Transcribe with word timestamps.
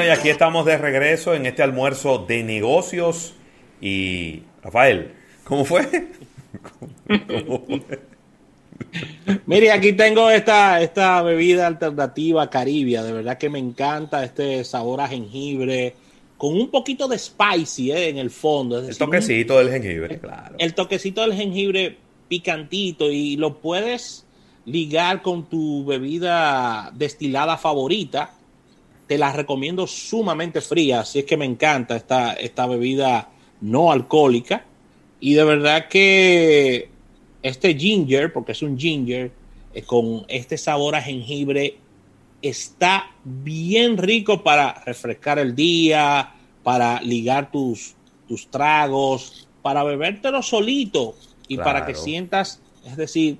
Bueno, 0.00 0.14
y 0.14 0.18
aquí 0.18 0.30
estamos 0.30 0.64
de 0.64 0.78
regreso 0.78 1.34
en 1.34 1.44
este 1.44 1.62
almuerzo 1.62 2.24
de 2.26 2.42
negocios. 2.42 3.34
Y, 3.82 4.44
Rafael, 4.62 5.12
¿cómo 5.44 5.66
fue? 5.66 5.86
Mire, 9.44 9.72
aquí 9.72 9.92
tengo 9.92 10.30
esta, 10.30 10.80
esta 10.80 11.20
bebida 11.20 11.66
alternativa 11.66 12.48
caribia. 12.48 13.02
De 13.02 13.12
verdad 13.12 13.36
que 13.36 13.50
me 13.50 13.58
encanta 13.58 14.24
este 14.24 14.64
sabor 14.64 15.02
a 15.02 15.08
jengibre 15.08 15.94
con 16.38 16.54
un 16.54 16.70
poquito 16.70 17.06
de 17.06 17.18
spicy 17.18 17.92
eh, 17.92 18.08
en 18.08 18.16
el 18.16 18.30
fondo. 18.30 18.78
el 18.78 18.96
toquecito 18.96 19.58
del 19.58 19.68
jengibre, 19.68 20.18
claro. 20.18 20.56
El 20.58 20.72
toquecito 20.72 21.20
del 21.20 21.34
jengibre 21.34 21.98
picantito 22.26 23.10
y 23.10 23.36
lo 23.36 23.58
puedes 23.58 24.24
ligar 24.64 25.20
con 25.20 25.50
tu 25.50 25.84
bebida 25.84 26.90
destilada 26.94 27.58
favorita. 27.58 28.39
Te 29.10 29.18
la 29.18 29.32
recomiendo 29.32 29.88
sumamente 29.88 30.60
fría, 30.60 31.00
así 31.00 31.18
es 31.18 31.24
que 31.24 31.36
me 31.36 31.44
encanta 31.44 31.96
esta, 31.96 32.34
esta 32.34 32.68
bebida 32.68 33.28
no 33.60 33.90
alcohólica. 33.90 34.64
Y 35.18 35.34
de 35.34 35.42
verdad 35.42 35.88
que 35.88 36.88
este 37.42 37.74
ginger, 37.74 38.32
porque 38.32 38.52
es 38.52 38.62
un 38.62 38.78
ginger, 38.78 39.32
eh, 39.74 39.82
con 39.82 40.24
este 40.28 40.56
sabor 40.56 40.94
a 40.94 41.02
jengibre, 41.02 41.78
está 42.40 43.10
bien 43.24 43.98
rico 43.98 44.44
para 44.44 44.80
refrescar 44.86 45.40
el 45.40 45.56
día, 45.56 46.32
para 46.62 47.02
ligar 47.02 47.50
tus, 47.50 47.96
tus 48.28 48.46
tragos, 48.46 49.48
para 49.60 49.82
bebértelo 49.82 50.40
solito 50.40 51.16
y 51.48 51.56
para 51.56 51.84
que 51.84 51.96
sientas, 51.96 52.62
es 52.86 52.96
decir, 52.96 53.38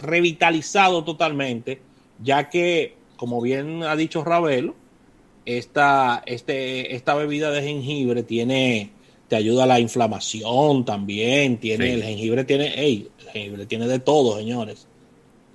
revitalizado 0.00 1.04
totalmente, 1.04 1.82
ya 2.22 2.48
que, 2.48 2.96
como 3.18 3.42
bien 3.42 3.82
ha 3.82 3.96
dicho 3.96 4.24
Ravelo, 4.24 4.79
esta, 5.44 6.22
este, 6.26 6.94
esta 6.94 7.14
bebida 7.14 7.50
de 7.50 7.62
jengibre 7.62 8.22
tiene, 8.22 8.90
te 9.28 9.36
ayuda 9.36 9.64
a 9.64 9.66
la 9.66 9.80
inflamación 9.80 10.84
también, 10.84 11.58
tiene, 11.58 11.94
el 11.94 12.02
jengibre 12.02 12.44
tiene, 12.44 12.72
hey, 12.74 13.08
el 13.18 13.28
jengibre 13.28 13.66
tiene 13.66 13.88
de 13.88 13.98
todo, 13.98 14.36
señores. 14.36 14.86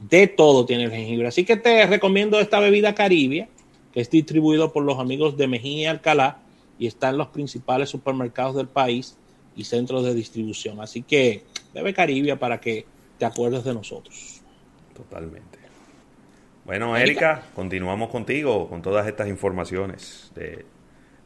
De 0.09 0.27
todo 0.27 0.65
tiene 0.65 0.85
el 0.85 0.91
jengibre. 0.91 1.27
Así 1.27 1.45
que 1.45 1.57
te 1.57 1.85
recomiendo 1.87 2.39
esta 2.39 2.59
bebida 2.59 2.95
caribia, 2.95 3.47
que 3.93 4.01
es 4.01 4.09
distribuido 4.09 4.73
por 4.73 4.83
los 4.83 4.99
amigos 4.99 5.37
de 5.37 5.47
Mejía 5.47 5.81
y 5.81 5.85
Alcalá 5.85 6.39
y 6.77 6.87
está 6.87 7.09
en 7.09 7.17
los 7.17 7.27
principales 7.27 7.89
supermercados 7.89 8.55
del 8.55 8.67
país 8.67 9.17
y 9.55 9.63
centros 9.63 10.03
de 10.03 10.13
distribución. 10.13 10.81
Así 10.81 11.01
que 11.01 11.43
bebe 11.73 11.93
caribia 11.93 12.37
para 12.37 12.59
que 12.59 12.85
te 13.17 13.25
acuerdes 13.25 13.63
de 13.63 13.73
nosotros. 13.73 14.41
Totalmente. 14.93 15.64
Bueno, 16.65 16.97
Erika, 16.97 17.43
continuamos 17.53 18.09
contigo 18.09 18.67
con 18.67 18.81
todas 18.81 19.07
estas 19.07 19.27
informaciones. 19.27 20.31
De 20.33 20.65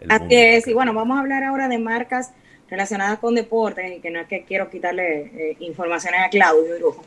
Así 0.10 0.36
es, 0.36 0.68
y 0.68 0.74
bueno, 0.74 0.94
vamos 0.94 1.18
a 1.18 1.22
hablar 1.22 1.44
ahora 1.44 1.70
de 1.70 1.80
marcas 1.80 2.34
relacionadas 2.70 3.20
con 3.20 3.36
deportes, 3.36 3.98
y 3.98 4.00
que 4.02 4.12
no 4.12 4.20
es 4.20 4.28
que 4.28 4.44
quiero 4.44 4.70
quitarle 4.70 5.32
eh, 5.34 5.58
informaciones 5.62 6.22
a 6.26 6.30
Claudio 6.30 6.78
Brujo. 6.78 7.06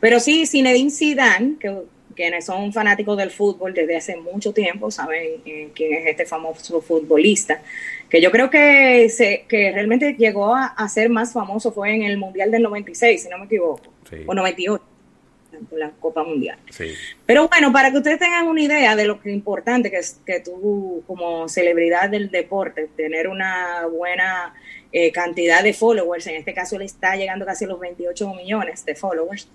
Pero 0.00 0.18
sí, 0.18 0.44
Zinedine 0.46 0.90
Zidane, 0.90 1.54
que 1.58 1.72
quienes 2.16 2.46
son 2.46 2.72
fanáticos 2.72 3.16
del 3.16 3.30
fútbol 3.30 3.72
desde 3.72 3.96
hace 3.96 4.16
mucho 4.16 4.52
tiempo 4.52 4.90
saben 4.90 5.40
eh, 5.46 5.68
quién 5.72 5.94
es 5.94 6.06
este 6.06 6.26
famoso 6.26 6.80
futbolista, 6.80 7.62
que 8.08 8.20
yo 8.20 8.32
creo 8.32 8.50
que, 8.50 9.08
se, 9.08 9.44
que 9.48 9.70
realmente 9.70 10.14
llegó 10.14 10.54
a, 10.54 10.88
ser 10.88 11.10
más 11.10 11.32
famoso 11.32 11.70
fue 11.70 11.94
en 11.94 12.02
el 12.02 12.18
Mundial 12.18 12.50
del 12.50 12.62
96, 12.62 13.22
si 13.22 13.28
no 13.28 13.38
me 13.38 13.44
equivoco, 13.44 13.82
o 14.26 14.34
98 14.34 14.82
la 15.72 15.90
Copa 15.90 16.24
Mundial. 16.24 16.58
Pero 17.26 17.48
bueno, 17.48 17.72
para 17.72 17.90
que 17.90 17.98
ustedes 17.98 18.18
tengan 18.18 18.46
una 18.46 18.62
idea 18.62 18.96
de 18.96 19.04
lo 19.06 19.20
que 19.20 19.30
importante 19.30 19.90
que 19.90 19.98
es 19.98 20.20
que 20.24 20.40
tú 20.40 21.02
como 21.06 21.48
celebridad 21.48 22.10
del 22.10 22.30
deporte, 22.30 22.88
tener 22.96 23.28
una 23.28 23.86
buena 23.86 24.54
eh, 24.92 25.12
cantidad 25.12 25.62
de 25.62 25.74
followers, 25.74 26.26
en 26.26 26.36
este 26.36 26.54
caso 26.54 26.78
le 26.78 26.84
está 26.84 27.16
llegando 27.16 27.44
casi 27.44 27.64
a 27.64 27.68
los 27.68 27.80
28 27.80 28.34
millones 28.34 28.84
de 28.84 28.94
followers, 28.94 29.48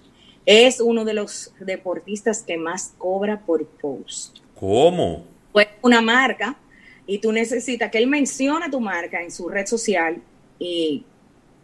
es 0.45 0.81
uno 0.81 1.05
de 1.05 1.13
los 1.13 1.53
deportistas 1.59 2.43
que 2.43 2.57
más 2.57 2.93
cobra 2.97 3.39
por 3.39 3.65
post. 3.65 4.39
¿Cómo? 4.59 5.25
Pues 5.51 5.67
una 5.81 6.01
marca 6.01 6.57
y 7.05 7.19
tú 7.19 7.31
necesitas 7.31 7.91
que 7.91 7.97
él 7.97 8.07
mencione 8.07 8.69
tu 8.69 8.79
marca 8.79 9.21
en 9.21 9.31
su 9.31 9.49
red 9.49 9.65
social 9.65 10.21
y 10.59 11.05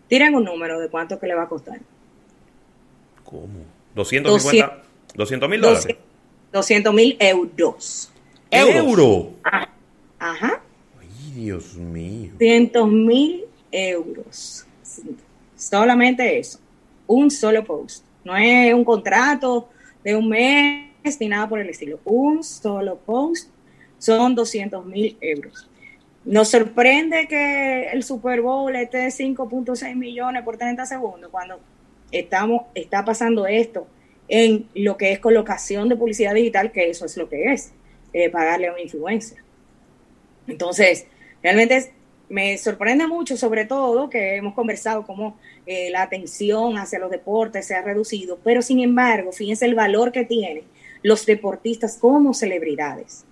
tiren 0.08 0.36
un 0.36 0.44
número 0.44 0.80
de 0.80 0.90
cuánto 0.90 1.20
que 1.20 1.28
le 1.28 1.36
va 1.36 1.44
a 1.44 1.50
costar. 1.50 1.80
¿Cómo? 3.24 3.79
250, 3.96 4.84
200 5.16 5.50
mil 5.50 5.62
dólares. 5.62 5.98
200 6.52 6.94
mil 6.94 7.18
euros. 7.20 8.12
¿Euro? 8.52 9.34
Ah, 9.44 9.70
ajá. 10.18 10.62
Ay, 11.00 11.34
Dios 11.36 11.76
mío. 11.76 12.32
200 12.34 12.90
mil 12.90 13.46
euros. 13.72 14.66
Solamente 15.56 16.40
eso. 16.40 16.60
Un 17.08 17.30
solo 17.30 17.64
post. 17.64 18.04
No 18.24 18.36
es 18.36 18.74
un 18.74 18.84
contrato 18.84 19.70
de 20.04 20.16
un 20.16 20.30
mes 20.30 21.20
ni 21.20 21.28
nada 21.28 21.48
por 21.48 21.60
el 21.60 21.70
estilo. 21.70 22.00
Un 22.06 22.44
solo 22.44 22.98
post 22.98 23.50
son 23.98 24.36
200 24.36 24.86
mil 24.86 25.18
euros. 25.22 25.68
Nos 26.26 26.50
sorprende 26.50 27.28
que 27.28 27.90
el 27.90 28.04
Super 28.04 28.42
Bowl 28.42 28.76
esté 28.76 29.00
de 29.00 29.08
5.6 29.08 29.96
millones 29.96 30.44
por 30.44 30.58
30 30.58 30.86
segundos 30.86 31.30
cuando 31.32 31.60
estamos, 32.12 32.64
está 32.76 33.06
pasando 33.06 33.48
esto 33.48 33.88
en 34.28 34.68
lo 34.76 34.98
que 34.98 35.12
es 35.12 35.20
colocación 35.20 35.90
de 35.90 35.96
publicidad 35.96 36.34
digital, 36.34 36.72
que 36.72 36.90
eso 36.90 37.06
es 37.06 37.18
lo 37.18 37.28
que 37.28 37.52
es, 37.52 37.74
eh, 38.14 38.30
pagarle 38.30 38.68
a 38.68 38.72
una 38.72 38.82
influencia. 38.82 39.44
Entonces, 40.48 41.06
realmente 41.42 41.92
me 42.30 42.58
sorprende 42.58 43.08
mucho, 43.08 43.36
sobre 43.36 43.66
todo, 43.66 44.10
que 44.10 44.36
hemos 44.36 44.54
conversado 44.54 45.06
cómo 45.06 45.38
eh, 45.66 45.90
la 45.90 46.04
atención 46.04 46.78
hacia 46.78 47.00
los 47.00 47.10
deportes 47.10 47.66
se 47.66 47.76
ha 47.76 47.82
reducido, 47.82 48.40
pero 48.44 48.62
sin 48.62 48.80
embargo, 48.80 49.32
fíjense 49.32 49.66
el 49.66 49.76
valor 49.76 50.12
que 50.12 50.26
tienen 50.26 50.64
los 51.02 51.26
deportistas 51.26 51.98
como 51.98 52.34
celebridades, 52.34 53.26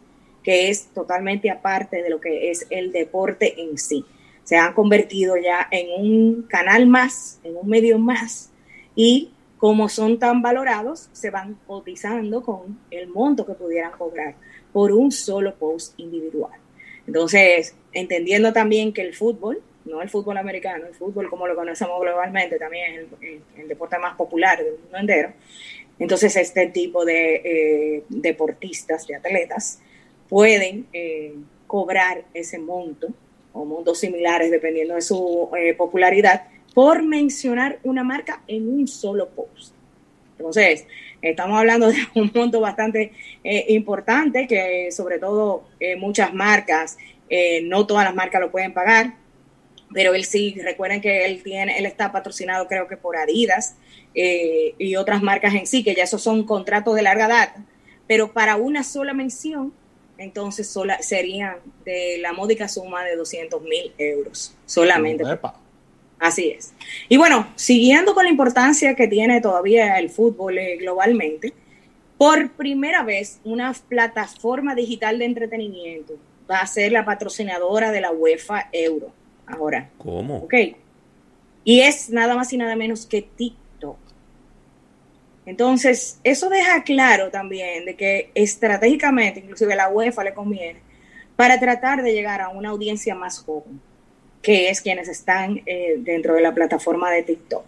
que 0.43 0.69
es 0.69 0.87
totalmente 0.87 1.51
aparte 1.51 2.01
de 2.01 2.09
lo 2.09 2.19
que 2.19 2.49
es 2.49 2.65
el 2.69 2.91
deporte 2.91 3.61
en 3.61 3.77
sí. 3.77 4.03
Se 4.43 4.57
han 4.57 4.73
convertido 4.73 5.35
ya 5.37 5.67
en 5.69 5.87
un 6.01 6.43
canal 6.43 6.87
más, 6.87 7.39
en 7.43 7.57
un 7.57 7.67
medio 7.67 7.99
más, 7.99 8.51
y 8.97 9.29
como 9.57 9.89
son 9.89 10.17
tan 10.17 10.41
valorados, 10.41 11.09
se 11.13 11.29
van 11.29 11.55
cotizando 11.67 12.41
con 12.41 12.79
el 12.91 13.07
monto 13.07 13.45
que 13.45 13.53
pudieran 13.53 13.91
cobrar 13.91 14.35
por 14.73 14.91
un 14.91 15.11
solo 15.11 15.55
post 15.55 15.93
individual. 15.99 16.59
Entonces, 17.05 17.75
entendiendo 17.93 18.51
también 18.51 18.91
que 18.91 19.01
el 19.01 19.15
fútbol, 19.15 19.61
no 19.85 20.01
el 20.01 20.09
fútbol 20.09 20.37
americano, 20.37 20.87
el 20.87 20.95
fútbol 20.95 21.29
como 21.29 21.47
lo 21.47 21.55
conocemos 21.55 22.01
globalmente, 22.01 22.57
también 22.57 23.07
es 23.21 23.41
el, 23.59 23.67
deporte 23.67 23.99
más 23.99 24.15
popular 24.15 24.63
del 24.63 24.79
mundo 24.79 24.97
entero. 24.97 25.31
Entonces, 25.99 26.35
este 26.35 26.67
tipo 26.67 27.05
de 27.05 27.35
eh, 27.35 28.03
deportistas, 28.09 29.05
de 29.05 29.15
atletas, 29.15 29.79
pueden 30.27 30.87
eh, 30.91 31.35
cobrar 31.67 32.25
ese 32.33 32.57
monto 32.57 33.09
o 33.53 33.63
montos 33.63 33.99
similares 33.99 34.49
dependiendo 34.49 34.95
de 34.95 35.01
su 35.01 35.49
eh, 35.55 35.75
popularidad 35.75 36.47
por 36.77 37.01
mencionar 37.01 37.79
una 37.81 38.03
marca 38.03 38.43
en 38.47 38.69
un 38.69 38.87
solo 38.87 39.29
post. 39.29 39.73
Entonces, 40.37 40.85
estamos 41.23 41.57
hablando 41.57 41.87
de 41.87 41.95
un 42.13 42.29
monto 42.35 42.61
bastante 42.61 43.13
eh, 43.43 43.65
importante 43.69 44.45
que 44.45 44.91
sobre 44.91 45.17
todo 45.17 45.63
eh, 45.79 45.95
muchas 45.95 46.35
marcas, 46.35 46.99
eh, 47.31 47.63
no 47.63 47.87
todas 47.87 48.05
las 48.05 48.13
marcas 48.13 48.41
lo 48.41 48.51
pueden 48.51 48.75
pagar, 48.75 49.15
pero 49.91 50.13
él 50.13 50.23
sí, 50.23 50.55
recuerden 50.61 51.01
que 51.01 51.25
él 51.25 51.41
tiene, 51.41 51.79
él 51.79 51.87
está 51.87 52.11
patrocinado 52.11 52.67
creo 52.67 52.87
que 52.87 52.95
por 52.95 53.17
Adidas 53.17 53.75
y 54.13 54.95
otras 54.97 55.23
marcas 55.23 55.55
en 55.55 55.65
sí, 55.65 55.83
que 55.83 55.95
ya 55.95 56.03
esos 56.03 56.21
son 56.21 56.43
contratos 56.43 56.93
de 56.93 57.01
larga 57.01 57.27
data, 57.27 57.65
pero 58.05 58.33
para 58.33 58.55
una 58.55 58.83
sola 58.83 59.15
mención, 59.15 59.73
entonces 60.19 60.67
sola, 60.67 61.01
serían 61.01 61.55
de 61.85 62.19
la 62.19 62.33
módica 62.33 62.67
suma 62.67 63.03
de 63.03 63.15
200 63.15 63.63
mil 63.63 63.91
euros 63.97 64.53
solamente. 64.67 65.23
Así 66.19 66.49
es. 66.49 66.73
Y 67.09 67.17
bueno, 67.17 67.47
siguiendo 67.55 68.13
con 68.15 68.23
la 68.23 68.31
importancia 68.31 68.95
que 68.95 69.07
tiene 69.07 69.39
todavía 69.41 69.99
el 69.99 70.09
fútbol 70.09 70.57
eh, 70.57 70.77
globalmente, 70.77 71.53
por 72.17 72.51
primera 72.51 73.03
vez 73.03 73.39
una 73.43 73.73
plataforma 73.73 74.73
digital 74.73 75.19
de 75.19 75.25
entretenimiento 75.25 76.15
va 76.49 76.59
a 76.59 76.67
ser 76.67 76.91
la 76.91 77.05
patrocinadora 77.05 77.91
de 77.91 78.01
la 78.01 78.11
UEFA 78.11 78.69
Euro. 78.71 79.11
Ahora. 79.45 79.89
¿Cómo? 79.97 80.37
Ok. 80.37 80.53
Y 81.63 81.81
es 81.81 82.09
nada 82.09 82.35
más 82.35 82.51
y 82.51 82.57
nada 82.57 82.75
menos 82.75 83.05
que 83.05 83.21
TikTok. 83.21 83.97
Entonces, 85.45 86.19
eso 86.23 86.49
deja 86.49 86.83
claro 86.83 87.29
también 87.29 87.85
de 87.85 87.95
que 87.95 88.31
estratégicamente, 88.33 89.41
inclusive 89.41 89.73
a 89.73 89.77
la 89.77 89.89
UEFA 89.89 90.23
le 90.23 90.33
conviene, 90.33 90.79
para 91.35 91.59
tratar 91.59 92.01
de 92.01 92.13
llegar 92.13 92.41
a 92.41 92.49
una 92.49 92.69
audiencia 92.69 93.13
más 93.15 93.39
joven 93.39 93.79
que 94.41 94.69
es 94.69 94.81
quienes 94.81 95.07
están 95.07 95.61
eh, 95.65 95.95
dentro 95.99 96.35
de 96.35 96.41
la 96.41 96.53
plataforma 96.53 97.11
de 97.11 97.23
TikTok. 97.23 97.63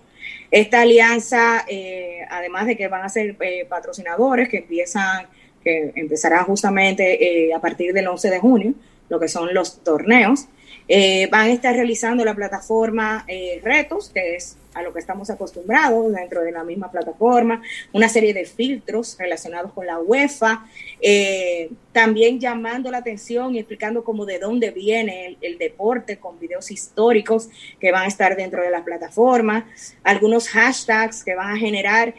Esta 0.52 0.82
alianza, 0.82 1.66
eh, 1.68 2.22
además 2.30 2.66
de 2.66 2.76
que 2.76 2.88
van 2.88 3.04
a 3.04 3.10
ser 3.10 3.36
eh, 3.40 3.66
patrocinadores 3.68 4.50
que 4.50 4.58
empiezan, 4.58 5.28
que 5.64 5.92
empezarán 5.96 6.46
justamente 6.46 7.52
a 7.54 7.60
partir 7.60 7.94
del 7.94 8.08
11 8.08 8.30
de 8.30 8.40
junio, 8.40 8.74
lo 9.10 9.20
que 9.20 9.28
son 9.28 9.54
los 9.54 9.84
torneos. 9.84 10.48
Eh, 10.92 11.28
van 11.32 11.52
a 11.52 11.54
estar 11.54 11.76
realizando 11.76 12.26
la 12.26 12.34
plataforma 12.34 13.24
eh, 13.28 13.62
Retos, 13.64 14.10
que 14.10 14.36
es 14.36 14.58
a 14.74 14.82
lo 14.82 14.92
que 14.92 14.98
estamos 14.98 15.30
acostumbrados 15.30 16.12
dentro 16.12 16.42
de 16.42 16.52
la 16.52 16.64
misma 16.64 16.90
plataforma, 16.90 17.62
una 17.94 18.10
serie 18.10 18.34
de 18.34 18.46
filtros 18.46 19.16
relacionados 19.20 19.72
con 19.74 19.86
la 19.86 20.00
UEFA, 20.00 20.66
eh, 21.00 21.70
también 21.92 22.40
llamando 22.40 22.90
la 22.90 22.98
atención 22.98 23.54
y 23.54 23.60
explicando 23.60 24.04
cómo 24.04 24.26
de 24.26 24.40
dónde 24.40 24.72
viene 24.72 25.38
el, 25.42 25.60
deporte 25.60 26.18
con 26.18 26.40
videos 26.40 26.72
históricos 26.72 27.50
que 27.80 27.92
van 27.92 28.04
a 28.04 28.08
estar 28.08 28.36
dentro 28.36 28.64
de 28.64 28.72
la 28.72 28.84
plataforma, 28.84 29.68
algunos 30.04 30.48
hashtags 30.50 31.24
que 31.24 31.36
van 31.36 31.54
a 31.54 31.58
generar 31.58 32.16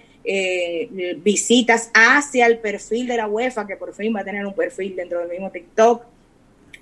visitas 1.23 1.91
hacia 1.95 2.47
el 2.47 2.59
perfil 2.59 3.09
de 3.09 3.17
la 3.17 3.27
UEFA, 3.27 3.67
que 3.67 3.77
por 3.77 3.95
fin 3.95 4.15
va 4.15 4.21
a 4.21 4.25
tener 4.25 4.47
un 4.47 4.55
perfil 4.55 4.95
dentro 4.95 5.19
del 5.19 5.31
mismo 5.31 5.51
TikTok 5.51 6.05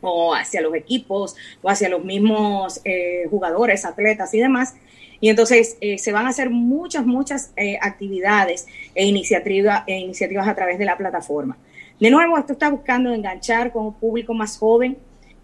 o 0.00 0.34
hacia 0.34 0.60
los 0.60 0.74
equipos 0.74 1.36
o 1.62 1.70
hacia 1.70 1.88
los 1.88 2.04
mismos 2.04 2.80
eh, 2.84 3.26
jugadores, 3.30 3.84
atletas 3.84 4.32
y 4.34 4.40
demás. 4.40 4.74
Y 5.20 5.30
entonces 5.30 5.76
eh, 5.80 5.98
se 5.98 6.12
van 6.12 6.26
a 6.26 6.30
hacer 6.30 6.50
muchas, 6.50 7.04
muchas 7.04 7.52
eh, 7.56 7.78
actividades 7.80 8.66
e, 8.94 9.04
iniciativa, 9.04 9.84
e 9.86 9.98
iniciativas 9.98 10.46
a 10.46 10.54
través 10.54 10.78
de 10.78 10.84
la 10.84 10.96
plataforma. 10.96 11.58
De 11.98 12.10
nuevo, 12.10 12.38
esto 12.38 12.52
está 12.52 12.70
buscando 12.70 13.12
enganchar 13.12 13.72
con 13.72 13.86
un 13.86 13.94
público 13.94 14.32
más 14.34 14.56
joven, 14.58 14.98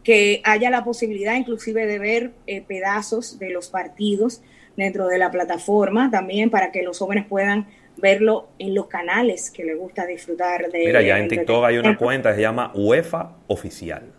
que 0.05 0.43
haya 0.45 0.71
la 0.71 0.85
posibilidad 0.85 1.35
inclusive 1.35 1.87
de 1.87 1.99
ver 1.99 2.33
pedazos 2.69 3.39
de 3.39 3.49
los 3.49 3.71
partidos 3.71 4.43
dentro 4.77 5.09
de 5.09 5.17
la 5.17 5.31
plataforma, 5.31 6.11
también 6.11 6.51
para 6.51 6.71
que 6.71 6.83
los 6.83 6.99
jóvenes 6.99 7.25
puedan 7.27 7.67
verlo 7.97 8.49
en 8.59 8.75
los 8.75 8.87
canales 8.87 9.51
que 9.51 9.65
les 9.65 9.79
gusta 9.79 10.07
disfrutar 10.07 10.71
de. 10.71 10.87
Mira, 10.87 11.03
ya 11.03 11.19
en 11.19 11.29
TikTok 11.29 11.65
hay 11.65 11.79
una 11.79 11.97
cuenta 11.97 12.31
que 12.31 12.37
se 12.37 12.43
llama 12.43 12.73
UEFA 12.75 13.37
Oficial. 13.47 14.14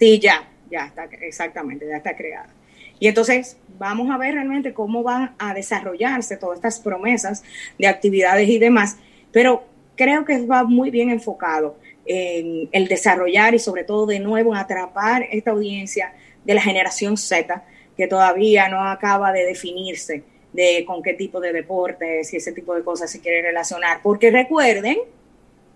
Sí, 0.00 0.18
ya, 0.18 0.48
ya 0.70 0.86
está, 0.86 1.04
exactamente, 1.20 1.86
ya 1.86 1.98
está 1.98 2.16
creada. 2.16 2.48
Y 2.98 3.06
entonces 3.06 3.58
vamos 3.78 4.10
a 4.10 4.16
ver 4.16 4.34
realmente 4.34 4.72
cómo 4.72 5.02
van 5.02 5.34
a 5.38 5.52
desarrollarse 5.52 6.38
todas 6.38 6.56
estas 6.56 6.80
promesas 6.80 7.44
de 7.78 7.86
actividades 7.86 8.48
y 8.48 8.58
demás, 8.58 8.96
pero 9.30 9.64
creo 9.96 10.24
que 10.24 10.46
va 10.46 10.64
muy 10.64 10.90
bien 10.90 11.10
enfocado 11.10 11.76
en 12.06 12.70
el 12.72 12.88
desarrollar 12.88 13.54
y 13.54 13.58
sobre 13.58 13.84
todo 13.84 14.06
de 14.06 14.20
nuevo 14.20 14.52
en 14.52 14.56
atrapar 14.56 15.26
esta 15.30 15.50
audiencia 15.50 16.14
de 16.44 16.54
la 16.54 16.62
generación 16.62 17.18
Z 17.18 17.62
que 17.94 18.06
todavía 18.06 18.70
no 18.70 18.82
acaba 18.82 19.32
de 19.32 19.44
definirse 19.44 20.22
de 20.54 20.84
con 20.86 21.02
qué 21.02 21.12
tipo 21.12 21.40
de 21.40 21.52
deportes 21.52 22.32
y 22.32 22.38
ese 22.38 22.52
tipo 22.52 22.74
de 22.74 22.82
cosas 22.82 23.10
se 23.10 23.20
quiere 23.20 23.42
relacionar. 23.42 24.00
Porque 24.02 24.30
recuerden 24.30 24.96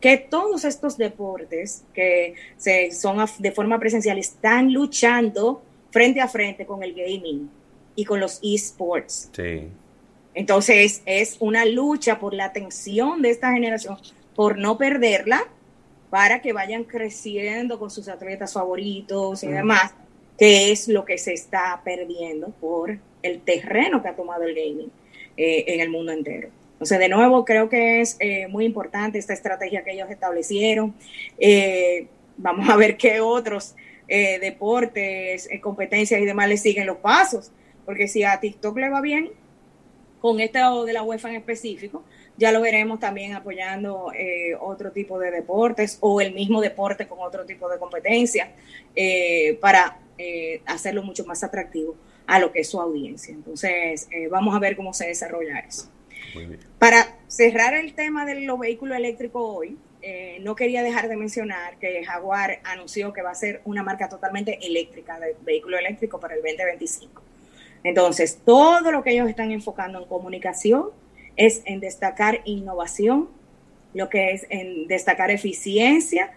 que 0.00 0.16
todos 0.18 0.64
estos 0.64 0.98
deportes 0.98 1.84
que 1.94 2.34
se, 2.56 2.90
son 2.90 3.24
de 3.38 3.52
forma 3.52 3.78
presencial 3.78 4.18
están 4.18 4.72
luchando 4.72 5.62
frente 5.90 6.20
a 6.20 6.28
frente 6.28 6.66
con 6.66 6.82
el 6.82 6.92
gaming 6.94 7.50
y 7.96 8.04
con 8.04 8.20
los 8.20 8.40
esports. 8.42 9.30
Sí. 9.32 9.68
Entonces 10.34 11.02
es 11.06 11.36
una 11.40 11.64
lucha 11.64 12.18
por 12.18 12.34
la 12.34 12.46
atención 12.46 13.22
de 13.22 13.30
esta 13.30 13.52
generación, 13.52 13.98
por 14.34 14.58
no 14.58 14.76
perderla, 14.76 15.44
para 16.10 16.42
que 16.42 16.52
vayan 16.52 16.84
creciendo 16.84 17.78
con 17.78 17.90
sus 17.90 18.08
atletas 18.08 18.52
favoritos 18.52 19.42
y 19.42 19.48
demás, 19.48 19.94
que 20.38 20.70
es 20.70 20.88
lo 20.88 21.04
que 21.04 21.18
se 21.18 21.32
está 21.32 21.80
perdiendo 21.84 22.48
por 22.60 22.98
el 23.22 23.40
terreno 23.40 24.02
que 24.02 24.08
ha 24.08 24.16
tomado 24.16 24.44
el 24.44 24.54
gaming 24.54 24.90
eh, 25.36 25.64
en 25.68 25.80
el 25.80 25.90
mundo 25.90 26.12
entero. 26.12 26.50
Entonces, 26.84 26.98
de 26.98 27.08
nuevo, 27.08 27.46
creo 27.46 27.70
que 27.70 28.02
es 28.02 28.18
eh, 28.20 28.46
muy 28.48 28.66
importante 28.66 29.18
esta 29.18 29.32
estrategia 29.32 29.82
que 29.82 29.92
ellos 29.92 30.10
establecieron. 30.10 30.94
Eh, 31.38 32.08
vamos 32.36 32.68
a 32.68 32.76
ver 32.76 32.98
qué 32.98 33.22
otros 33.22 33.74
eh, 34.06 34.38
deportes, 34.38 35.48
competencias 35.62 36.20
y 36.20 36.26
demás 36.26 36.46
le 36.46 36.58
siguen 36.58 36.86
los 36.86 36.98
pasos, 36.98 37.50
porque 37.86 38.06
si 38.06 38.22
a 38.22 38.38
TikTok 38.38 38.76
le 38.76 38.90
va 38.90 39.00
bien 39.00 39.30
con 40.20 40.40
este 40.40 40.58
de 40.58 40.92
la 40.92 41.02
UEFA 41.02 41.30
en 41.30 41.36
específico, 41.36 42.04
ya 42.36 42.52
lo 42.52 42.60
veremos 42.60 43.00
también 43.00 43.32
apoyando 43.32 44.12
otro 44.60 44.92
tipo 44.92 45.18
de 45.18 45.30
deportes 45.30 45.96
o 46.02 46.20
el 46.20 46.34
mismo 46.34 46.60
deporte 46.60 47.08
con 47.08 47.20
otro 47.20 47.46
tipo 47.46 47.66
de 47.70 47.78
competencia 47.78 48.50
para 49.58 49.96
hacerlo 50.66 51.02
mucho 51.02 51.24
más 51.24 51.42
atractivo 51.42 51.96
a 52.26 52.38
lo 52.38 52.52
que 52.52 52.60
es 52.60 52.68
su 52.68 52.78
audiencia. 52.78 53.32
Entonces, 53.32 54.06
vamos 54.30 54.54
a 54.54 54.58
ver 54.58 54.76
cómo 54.76 54.92
se 54.92 55.06
desarrolla 55.06 55.60
eso. 55.60 55.93
Para 56.78 57.16
cerrar 57.28 57.74
el 57.74 57.94
tema 57.94 58.24
de 58.24 58.40
los 58.40 58.58
vehículos 58.58 58.96
eléctricos 58.96 59.42
hoy, 59.44 59.76
eh, 60.02 60.38
no 60.42 60.54
quería 60.54 60.82
dejar 60.82 61.08
de 61.08 61.16
mencionar 61.16 61.78
que 61.78 62.04
Jaguar 62.04 62.60
anunció 62.64 63.12
que 63.12 63.22
va 63.22 63.30
a 63.30 63.34
ser 63.34 63.62
una 63.64 63.82
marca 63.82 64.08
totalmente 64.08 64.58
eléctrica 64.66 65.18
de 65.18 65.34
vehículo 65.42 65.78
eléctrico 65.78 66.20
para 66.20 66.34
el 66.34 66.42
2025. 66.42 67.22
Entonces, 67.84 68.38
todo 68.44 68.92
lo 68.92 69.02
que 69.02 69.12
ellos 69.12 69.28
están 69.28 69.50
enfocando 69.50 69.98
en 69.98 70.04
comunicación 70.06 70.90
es 71.36 71.62
en 71.64 71.80
destacar 71.80 72.40
innovación, 72.44 73.28
lo 73.94 74.08
que 74.08 74.32
es 74.32 74.46
en 74.50 74.88
destacar 74.88 75.30
eficiencia 75.30 76.32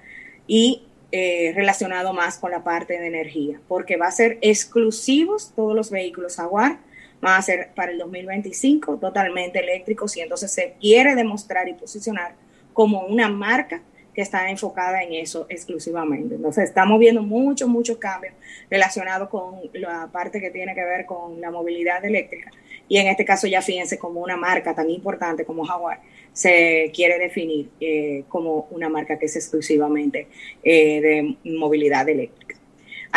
y 0.47 0.83
eh, 1.11 1.53
relacionado 1.55 2.13
más 2.13 2.37
con 2.37 2.51
la 2.51 2.63
parte 2.63 2.99
de 2.99 3.07
energía, 3.07 3.59
porque 3.67 3.97
va 3.97 4.07
a 4.07 4.11
ser 4.11 4.37
exclusivos 4.41 5.53
todos 5.55 5.75
los 5.75 5.91
vehículos 5.91 6.35
Jaguar 6.35 6.79
va 7.23 7.37
a 7.37 7.41
ser 7.41 7.69
para 7.75 7.91
el 7.91 7.97
2025 7.97 8.97
totalmente 8.97 9.59
eléctricos 9.59 10.15
y 10.17 10.21
entonces 10.21 10.51
se 10.51 10.75
quiere 10.79 11.15
demostrar 11.15 11.67
y 11.67 11.73
posicionar 11.73 12.35
como 12.73 13.01
una 13.05 13.27
marca 13.29 13.81
que 14.13 14.21
está 14.21 14.49
enfocada 14.49 15.03
en 15.03 15.13
eso 15.13 15.45
exclusivamente. 15.47 16.35
Entonces 16.35 16.63
estamos 16.65 16.99
viendo 16.99 17.21
muchos, 17.21 17.69
muchos 17.69 17.97
cambios 17.97 18.33
relacionados 18.69 19.29
con 19.29 19.59
la 19.73 20.07
parte 20.11 20.41
que 20.41 20.49
tiene 20.49 20.73
que 20.73 20.83
ver 20.83 21.05
con 21.05 21.39
la 21.39 21.51
movilidad 21.51 22.03
eléctrica. 22.03 22.51
Y 22.89 22.97
en 22.97 23.07
este 23.07 23.25
caso 23.25 23.45
ya 23.45 23.61
fíjense 23.61 23.99
como 23.99 24.21
una 24.21 24.35
marca 24.35 24.73
tan 24.73 24.89
importante 24.89 25.45
como 25.45 25.65
Jaguar 25.65 26.01
se 26.33 26.91
quiere 26.93 27.17
definir 27.17 27.69
eh, 27.79 28.23
como 28.27 28.67
una 28.69 28.89
marca 28.89 29.17
que 29.17 29.25
es 29.25 29.35
exclusivamente 29.35 30.27
eh, 30.63 31.01
de 31.01 31.51
movilidad 31.57 32.07
eléctrica. 32.07 32.56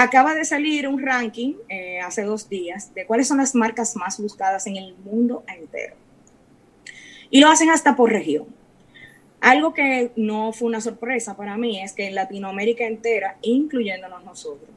Acaba 0.02 0.35
de 0.35 0.47
salir 0.47 0.88
un 0.88 0.99
ranking 0.99 1.56
eh, 1.69 2.00
hace 2.00 2.23
dos 2.23 2.49
días 2.49 2.94
de 2.94 3.05
cuáles 3.05 3.29
son 3.29 3.37
las 3.37 3.55
marcas 3.55 3.97
más 3.97 4.19
buscadas 4.19 4.67
en 4.67 4.76
el 4.76 4.94
mundo 5.05 5.44
entero. 5.47 5.94
Y 7.29 7.38
lo 7.38 7.50
hacen 7.50 7.69
hasta 7.69 7.97
por 7.97 8.11
región. 8.11 8.47
Algo 9.43 9.75
que 9.75 10.11
no 10.17 10.55
fue 10.55 10.69
una 10.69 10.81
sorpresa 10.81 11.36
para 11.36 11.58
mí 11.58 11.82
es 11.82 11.93
que 11.93 12.06
en 12.06 12.15
Latinoamérica 12.15 12.86
entera, 12.86 13.36
incluyéndonos 13.43 14.25
nosotros, 14.25 14.70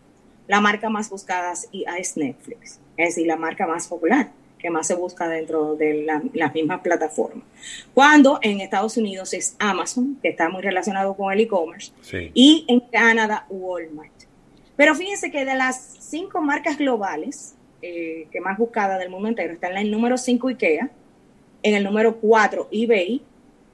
la 0.50 0.60
marca 0.60 0.90
más 0.90 1.10
buscada 1.10 1.54
es 1.54 2.18
Netflix, 2.18 2.82
es 2.98 3.16
decir, 3.16 3.26
la 3.26 3.38
marca 3.38 3.66
más 3.66 3.88
popular 3.88 4.30
que 4.64 4.70
más 4.70 4.88
se 4.88 4.96
busca 4.96 5.28
dentro 5.28 5.76
de 5.76 6.04
la, 6.04 6.24
las 6.34 6.54
mismas 6.54 6.80
plataformas. 6.80 7.46
Cuando 7.94 8.40
en 8.42 8.62
Estados 8.62 8.96
Unidos 8.96 9.34
es 9.34 9.58
Amazon, 9.60 10.18
que 10.22 10.30
está 10.30 10.48
muy 10.48 10.62
relacionado 10.62 11.16
con 11.16 11.34
el 11.34 11.42
e-commerce, 11.42 11.92
y 12.34 12.66
en 12.70 12.80
Canadá 12.80 13.46
Walmart. 13.50 14.13
Pero 14.76 14.96
fíjense 14.96 15.32
que 15.32 15.46
de 15.46 15.56
las 15.56 15.98
cinco 16.00 16.42
marcas 16.42 16.78
globales 16.78 17.56
eh, 17.86 18.30
que 18.32 18.40
más 18.40 18.58
buscadas 18.58 18.98
del 18.98 19.10
mundo 19.10 19.28
entero, 19.28 19.52
está 19.52 19.68
en 19.68 19.76
el 19.76 19.92
número 19.92 20.18
5 20.18 20.48
IKEA, 20.48 20.90
en 21.64 21.76
el 21.76 21.84
número 21.84 22.16
4 22.16 22.70
eBay, 22.72 23.22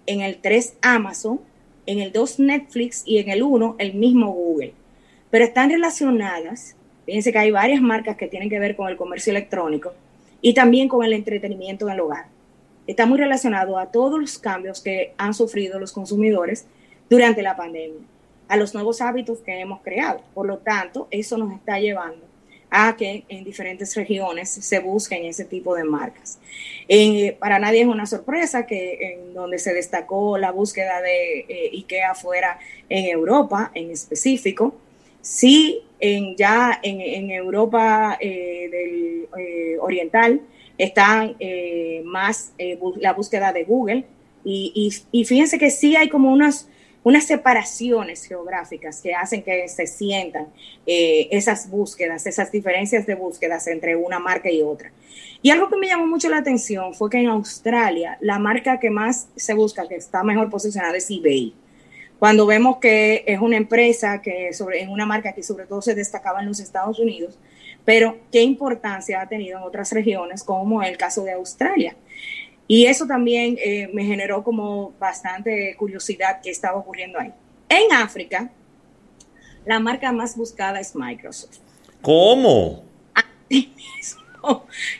en 0.07 0.21
el 0.21 0.37
3 0.37 0.77
Amazon, 0.81 1.39
en 1.85 1.99
el 1.99 2.11
2 2.11 2.39
Netflix 2.39 3.03
y 3.05 3.19
en 3.19 3.29
el 3.29 3.43
1 3.43 3.75
el 3.77 3.93
mismo 3.93 4.31
Google. 4.31 4.73
Pero 5.29 5.45
están 5.45 5.69
relacionadas, 5.69 6.75
fíjense 7.05 7.31
que 7.31 7.37
hay 7.37 7.51
varias 7.51 7.83
marcas 7.83 8.17
que 8.17 8.25
tienen 8.25 8.49
que 8.49 8.57
ver 8.57 8.75
con 8.75 8.89
el 8.89 8.97
comercio 8.97 9.29
electrónico 9.29 9.93
y 10.41 10.55
también 10.55 10.87
con 10.87 11.05
el 11.05 11.13
entretenimiento 11.13 11.87
en 11.87 11.93
el 11.93 11.99
hogar. 11.99 12.25
Está 12.87 13.05
muy 13.05 13.19
relacionado 13.19 13.77
a 13.77 13.91
todos 13.91 14.19
los 14.19 14.39
cambios 14.39 14.81
que 14.81 15.13
han 15.19 15.35
sufrido 15.35 15.77
los 15.77 15.91
consumidores 15.91 16.65
durante 17.11 17.43
la 17.43 17.55
pandemia 17.55 18.01
a 18.49 18.57
los 18.57 18.73
nuevos 18.73 18.99
hábitos 18.99 19.39
que 19.39 19.57
hemos 19.61 19.81
creado. 19.81 20.21
Por 20.33 20.47
lo 20.47 20.57
tanto, 20.57 21.07
eso 21.11 21.37
nos 21.37 21.53
está 21.53 21.79
llevando 21.79 22.27
a 22.71 22.95
que 22.97 23.23
en 23.29 23.43
diferentes 23.43 23.95
regiones 23.95 24.49
se 24.49 24.79
busquen 24.79 25.25
ese 25.25 25.45
tipo 25.45 25.75
de 25.75 25.83
marcas. 25.83 26.39
Eh, 26.87 27.37
para 27.39 27.59
nadie 27.59 27.81
es 27.81 27.87
una 27.87 28.05
sorpresa 28.05 28.65
que 28.65 29.13
en 29.13 29.33
donde 29.33 29.59
se 29.59 29.73
destacó 29.73 30.37
la 30.37 30.51
búsqueda 30.51 31.01
de 31.01 31.45
eh, 31.47 31.69
IKEA 31.73 32.15
fuera 32.15 32.59
en 32.89 33.05
Europa 33.05 33.71
en 33.73 33.91
específico, 33.91 34.75
sí 35.21 35.81
en, 35.99 36.35
ya 36.35 36.79
en, 36.81 37.29
Europa 37.29 38.17
eh, 38.19 38.69
del 38.71 39.79
oriental 39.79 40.41
está 40.77 41.33
más 42.05 42.53
la 42.97 43.13
búsqueda 43.13 43.51
de 43.51 43.63
Google 43.63 44.05
y, 44.43 44.71
y, 45.11 45.19
y 45.19 45.25
fíjense 45.25 45.59
que 45.59 45.69
sí 45.69 45.95
hay 45.95 46.09
como 46.09 46.31
unas 46.31 46.69
unas 47.09 47.23
separaciones 47.23 48.23
geográficas 48.23 49.01
que 49.01 49.15
hacen 49.15 49.41
que 49.41 49.67
se 49.67 49.87
sientan 49.87 50.47
eh, 50.85 51.27
esas 51.31 51.67
búsquedas, 51.67 52.27
esas 52.27 52.51
diferencias 52.51 53.07
de 53.07 53.15
búsquedas 53.15 53.65
entre 53.65 53.95
una 53.95 54.19
marca 54.19 54.51
y 54.51 54.61
otra. 54.61 54.91
Y 55.41 55.49
algo 55.49 55.69
que 55.69 55.77
me 55.77 55.87
llamó 55.87 56.05
mucho 56.05 56.29
la 56.29 56.37
atención 56.37 56.93
fue 56.93 57.09
que 57.09 57.17
en 57.17 57.25
Australia 57.25 58.19
la 58.21 58.37
marca 58.37 58.79
que 58.79 58.91
más 58.91 59.27
se 59.35 59.55
busca, 59.55 59.87
que 59.87 59.95
está 59.95 60.23
mejor 60.23 60.51
posicionada, 60.51 60.95
es 60.97 61.09
eBay. 61.09 61.55
cuando 62.19 62.45
vemos 62.45 62.77
que 62.77 63.23
es 63.25 63.39
una 63.39 63.57
empresa 63.57 64.21
que 64.21 64.53
sobre, 64.53 64.83
en 64.83 64.89
una 64.89 65.07
marca 65.07 65.33
que 65.33 65.41
sobre 65.41 65.65
todo 65.65 65.81
se 65.81 65.95
destacaba 65.95 66.41
en 66.41 66.47
los 66.47 66.59
Estados 66.59 66.99
Unidos, 66.99 67.39
pero 67.85 68.17
qué 68.31 68.43
importancia 68.43 69.19
ha 69.19 69.27
tenido 69.27 69.57
en 69.57 69.63
otras 69.63 69.91
regiones, 69.93 70.43
como 70.43 70.83
el 70.83 70.95
caso 70.95 71.23
de 71.23 71.31
Australia. 71.31 71.95
Y 72.71 72.85
eso 72.85 73.07
también 73.07 73.57
eh, 73.57 73.89
me 73.91 74.05
generó 74.05 74.43
como 74.43 74.93
bastante 74.99 75.75
curiosidad 75.75 76.39
qué 76.39 76.51
estaba 76.51 76.77
ocurriendo 76.77 77.19
ahí. 77.19 77.33
En 77.67 77.91
África, 77.91 78.51
la 79.65 79.79
marca 79.79 80.11
más 80.11 80.37
buscada 80.37 80.79
es 80.79 80.95
Microsoft. 80.95 81.57
¿Cómo? 81.99 82.83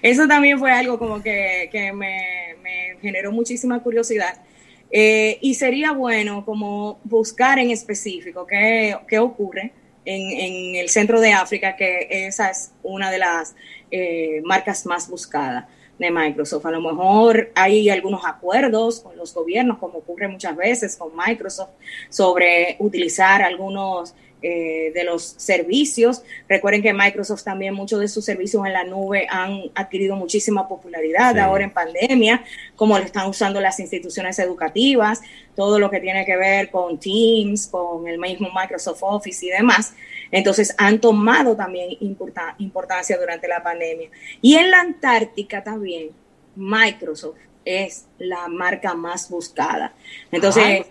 Eso 0.01 0.27
también 0.27 0.57
fue 0.57 0.71
algo 0.71 0.97
como 0.97 1.21
que, 1.21 1.69
me, 1.93 2.97
generó 3.03 3.31
muchísima 3.31 3.83
curiosidad. 3.83 4.41
Eh, 4.89 5.37
y 5.39 5.53
sería 5.53 5.91
bueno 5.91 6.43
como 6.45 6.99
buscar 7.03 7.59
en 7.59 7.69
específico 7.69 8.47
qué, 8.47 8.97
qué 9.07 9.19
ocurre 9.19 9.73
en, 10.05 10.75
el 10.75 10.89
centro 10.89 11.21
de 11.21 11.33
África, 11.33 11.75
que 11.75 12.07
esa 12.09 12.49
es 12.49 12.71
una 12.81 13.11
de 13.11 13.19
las 13.19 13.55
eh, 13.91 14.41
marcas 14.43 14.87
más 14.87 15.07
buscadas 15.07 15.65
de 15.99 16.09
Microsoft. 16.09 16.65
A 16.65 16.71
lo 16.71 16.81
mejor 16.81 17.51
hay 17.53 17.89
algunos 17.89 18.25
acuerdos 18.25 19.01
con 19.01 19.15
los 19.17 19.33
gobiernos, 19.33 19.77
como 19.77 19.99
ocurre 19.99 20.27
muchas 20.27 20.55
veces 20.55 20.95
con 20.95 21.11
Microsoft, 21.15 21.69
sobre 22.09 22.77
utilizar 22.79 23.43
algunos 23.43 24.15
eh, 24.41 24.91
de 24.93 25.03
los 25.03 25.35
servicios. 25.35 26.23
Recuerden 26.47 26.81
que 26.81 26.93
Microsoft 26.93 27.43
también 27.43 27.73
muchos 27.73 27.99
de 27.99 28.07
sus 28.07 28.23
servicios 28.23 28.65
en 28.65 28.71
la 28.71 28.85
nube 28.85 29.27
han 29.29 29.63
adquirido 29.75 30.15
muchísima 30.15 30.65
popularidad 30.65 31.37
ahora 31.39 31.65
en 31.65 31.71
pandemia, 31.71 32.45
como 32.77 32.97
lo 32.97 33.03
están 33.03 33.27
usando 33.27 33.59
las 33.59 33.81
instituciones 33.81 34.39
educativas, 34.39 35.19
todo 35.57 35.77
lo 35.77 35.91
que 35.91 35.99
tiene 35.99 36.25
que 36.25 36.37
ver 36.37 36.71
con 36.71 36.97
Teams, 36.97 37.67
con 37.67 38.07
el 38.07 38.17
mismo 38.17 38.47
Microsoft 38.55 38.99
Office 39.01 39.45
y 39.45 39.49
demás. 39.49 39.93
Entonces 40.31 40.73
han 40.77 41.01
tomado 41.01 41.57
también 41.57 41.97
importancia 41.99 43.17
durante 43.17 43.45
la 43.49 43.61
pandemia. 43.61 44.09
Y 44.41 44.55
en 44.55 44.71
la 44.71 44.79
Antártica 44.79 45.65
también, 45.65 46.11
Microsoft 46.55 47.35
es 47.65 48.05
la 48.17 48.47
marca 48.47 48.93
más 48.93 49.29
buscada. 49.29 49.93
Entonces, 50.31 50.85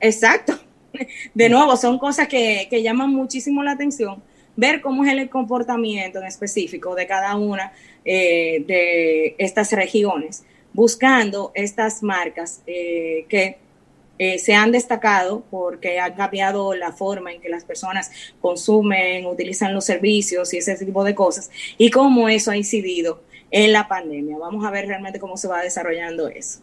exacto 0.00 0.58
de 1.34 1.48
nuevo, 1.48 1.76
son 1.76 1.98
cosas 1.98 2.28
que, 2.28 2.68
llaman 2.82 3.10
muchísimo 3.10 3.62
la 3.62 3.72
atención, 3.72 4.22
ver 4.56 4.80
cómo 4.80 5.04
es 5.04 5.12
el 5.12 5.28
comportamiento 5.28 6.18
en 6.18 6.26
específico 6.26 6.94
de 6.94 7.06
cada 7.06 7.36
una 7.36 7.72
eh, 8.04 8.64
de 8.66 9.34
estas 9.38 9.72
regiones, 9.72 10.44
buscando 10.72 11.52
estas 11.54 12.02
marcas 12.02 12.62
eh, 12.66 13.26
que 13.28 13.58
eh, 14.18 14.38
se 14.38 14.54
han 14.54 14.72
destacado 14.72 15.44
porque 15.50 15.98
han 16.00 16.14
cambiado 16.14 16.74
la 16.74 16.92
forma 16.92 17.32
en 17.32 17.40
que 17.40 17.50
las 17.50 17.64
personas 17.64 18.10
consumen, 18.40 19.26
utilizan 19.26 19.74
los 19.74 19.84
servicios 19.84 20.54
y 20.54 20.58
ese 20.58 20.74
tipo 20.76 21.04
de 21.04 21.14
cosas, 21.14 21.50
y 21.76 21.90
cómo 21.90 22.28
eso 22.28 22.50
ha 22.50 22.56
incidido 22.56 23.22
en 23.50 23.72
la 23.72 23.88
pandemia. 23.88 24.38
Vamos 24.38 24.64
a 24.64 24.70
ver 24.70 24.86
realmente 24.86 25.20
cómo 25.20 25.36
se 25.36 25.48
va 25.48 25.62
desarrollando 25.62 26.28
eso. 26.28 26.60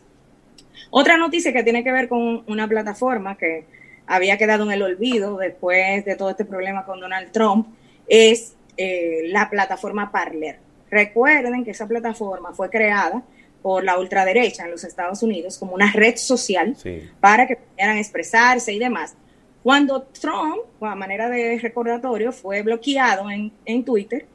Otra 0.89 1.17
noticia 1.17 1.53
que 1.53 1.63
tiene 1.63 1.83
que 1.83 1.91
ver 1.91 2.07
con 2.07 2.43
una 2.47 2.67
plataforma 2.67 3.37
que 3.37 3.65
había 4.13 4.37
quedado 4.37 4.63
en 4.63 4.71
el 4.71 4.83
olvido 4.83 5.37
después 5.37 6.05
de 6.05 6.15
todo 6.15 6.29
este 6.29 6.45
problema 6.45 6.85
con 6.85 6.99
Donald 6.99 7.31
Trump, 7.31 7.67
es 8.07 8.55
eh, 8.77 9.23
la 9.25 9.49
plataforma 9.49 10.11
Parler. 10.11 10.59
Recuerden 10.91 11.65
que 11.65 11.71
esa 11.71 11.87
plataforma 11.87 12.53
fue 12.53 12.69
creada 12.69 13.23
por 13.63 13.83
la 13.83 13.97
ultraderecha 13.97 14.65
en 14.65 14.71
los 14.71 14.83
Estados 14.83 15.23
Unidos 15.23 15.57
como 15.57 15.73
una 15.73 15.91
red 15.91 16.15
social 16.17 16.77
para 17.19 17.47
que 17.47 17.55
pudieran 17.55 17.97
expresarse 17.97 18.71
y 18.71 18.77
demás. 18.77 19.15
Cuando 19.63 20.03
Trump, 20.03 20.61
a 20.81 20.93
manera 20.93 21.27
de 21.29 21.57
recordatorio, 21.57 22.31
fue 22.31 22.61
bloqueado 22.61 23.31
en, 23.31 23.51
en 23.65 23.83
Twitter, 23.83 24.27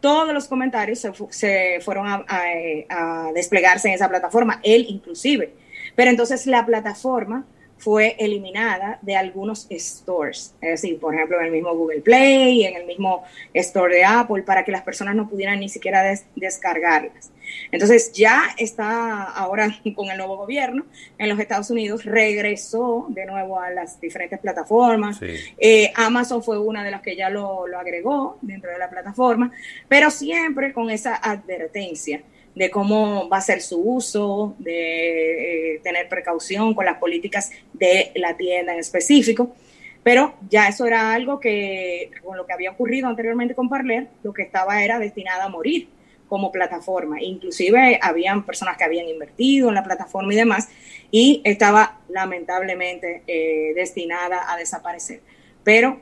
todos 0.00 0.32
los 0.32 0.46
comentarios 0.46 1.04
se, 1.30 1.80
fueron 1.80 2.06
a, 2.06 2.24
a, 2.28 3.32
desplegarse 3.32 3.88
en 3.88 3.94
esa 3.94 4.08
plataforma, 4.08 4.60
él 4.62 4.86
inclusive. 4.88 5.54
Pero 5.96 6.10
entonces 6.10 6.46
la 6.46 6.64
plataforma 6.64 7.46
fue 7.84 8.16
eliminada 8.18 8.98
de 9.02 9.14
algunos 9.14 9.68
stores, 9.70 10.54
es 10.62 10.80
decir, 10.80 10.98
por 10.98 11.14
ejemplo, 11.14 11.38
en 11.38 11.46
el 11.46 11.52
mismo 11.52 11.76
Google 11.76 12.00
Play, 12.00 12.64
en 12.64 12.76
el 12.76 12.86
mismo 12.86 13.24
store 13.52 13.96
de 13.96 14.04
Apple, 14.06 14.42
para 14.42 14.64
que 14.64 14.72
las 14.72 14.80
personas 14.80 15.14
no 15.14 15.28
pudieran 15.28 15.60
ni 15.60 15.68
siquiera 15.68 16.02
descargarlas. 16.34 17.30
Entonces 17.70 18.10
ya 18.14 18.44
está 18.56 19.24
ahora 19.24 19.68
con 19.94 20.08
el 20.08 20.16
nuevo 20.16 20.38
gobierno 20.38 20.86
en 21.18 21.28
los 21.28 21.38
Estados 21.38 21.68
Unidos, 21.68 22.06
regresó 22.06 23.04
de 23.10 23.26
nuevo 23.26 23.60
a 23.60 23.68
las 23.68 24.00
diferentes 24.00 24.38
plataformas. 24.38 25.20
Eh, 25.58 25.92
Amazon 25.94 26.42
fue 26.42 26.58
una 26.58 26.82
de 26.84 26.90
las 26.90 27.02
que 27.02 27.16
ya 27.16 27.28
lo, 27.28 27.66
lo 27.66 27.78
agregó 27.78 28.38
dentro 28.40 28.70
de 28.70 28.78
la 28.78 28.88
plataforma, 28.88 29.52
pero 29.88 30.10
siempre 30.10 30.72
con 30.72 30.88
esa 30.88 31.16
advertencia 31.16 32.22
de 32.54 32.70
cómo 32.70 33.28
va 33.28 33.38
a 33.38 33.40
ser 33.40 33.60
su 33.60 33.80
uso, 33.80 34.54
de 34.58 35.74
eh, 35.74 35.80
tener 35.82 36.08
precaución 36.08 36.74
con 36.74 36.84
las 36.84 36.98
políticas 36.98 37.50
de 37.72 38.12
la 38.14 38.36
tienda 38.36 38.72
en 38.72 38.78
específico. 38.78 39.54
Pero 40.02 40.34
ya 40.50 40.68
eso 40.68 40.86
era 40.86 41.14
algo 41.14 41.40
que, 41.40 42.10
con 42.22 42.36
lo 42.36 42.46
que 42.46 42.52
había 42.52 42.70
ocurrido 42.70 43.08
anteriormente 43.08 43.54
con 43.54 43.68
Parler, 43.68 44.08
lo 44.22 44.32
que 44.32 44.42
estaba 44.42 44.84
era 44.84 44.98
destinada 44.98 45.44
a 45.44 45.48
morir 45.48 45.88
como 46.28 46.52
plataforma. 46.52 47.22
Inclusive 47.22 47.98
habían 48.02 48.44
personas 48.44 48.76
que 48.76 48.84
habían 48.84 49.08
invertido 49.08 49.68
en 49.68 49.74
la 49.74 49.82
plataforma 49.82 50.32
y 50.32 50.36
demás, 50.36 50.68
y 51.10 51.40
estaba 51.44 52.00
lamentablemente 52.08 53.22
eh, 53.26 53.72
destinada 53.74 54.52
a 54.52 54.56
desaparecer. 54.56 55.20
Pero 55.62 56.00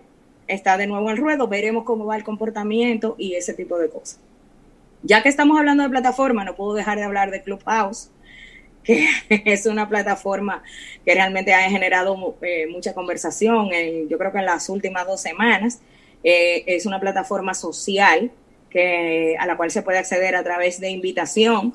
está 0.49 0.76
de 0.76 0.87
nuevo 0.87 1.09
en 1.11 1.16
ruedo, 1.16 1.47
veremos 1.47 1.85
cómo 1.85 2.04
va 2.04 2.16
el 2.16 2.25
comportamiento 2.25 3.14
y 3.18 3.35
ese 3.35 3.54
tipo 3.54 3.78
de 3.78 3.88
cosas. 3.88 4.18
Ya 5.02 5.23
que 5.23 5.28
estamos 5.28 5.59
hablando 5.59 5.82
de 5.82 5.90
plataforma, 5.90 6.44
no 6.44 6.54
puedo 6.54 6.75
dejar 6.75 6.99
de 6.99 7.04
hablar 7.04 7.30
de 7.30 7.42
Clubhouse, 7.42 8.11
que 8.85 9.09
es 9.28 9.66
una 9.66 9.88
plataforma 9.88 10.62
que 11.04 11.14
realmente 11.14 11.54
ha 11.54 11.68
generado 11.71 12.37
eh, 12.42 12.66
mucha 12.68 12.94
conversación, 12.94 13.71
yo 14.09 14.18
creo 14.18 14.32
que 14.32 14.38
en 14.38 14.47
las 14.47 14.68
últimas 14.68 15.06
dos 15.06 15.21
semanas. 15.21 15.80
Eh, 16.25 16.62
es 16.66 16.87
una 16.87 17.00
plataforma 17.00 17.52
social 17.52 18.30
que, 18.71 19.37
a 19.38 19.47
la 19.47 19.56
cual 19.56 19.71
se 19.71 19.82
puede 19.82 19.99
acceder 19.99 20.37
a 20.37 20.44
través 20.44 20.80
de 20.80 20.90
invitación 20.90 21.75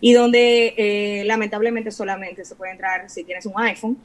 y 0.00 0.12
donde 0.12 0.74
eh, 0.76 1.24
lamentablemente 1.24 1.90
solamente 1.90 2.44
se 2.44 2.54
puede 2.54 2.72
entrar 2.72 3.10
si 3.10 3.24
tienes 3.24 3.44
un 3.46 3.54
iPhone, 3.56 3.98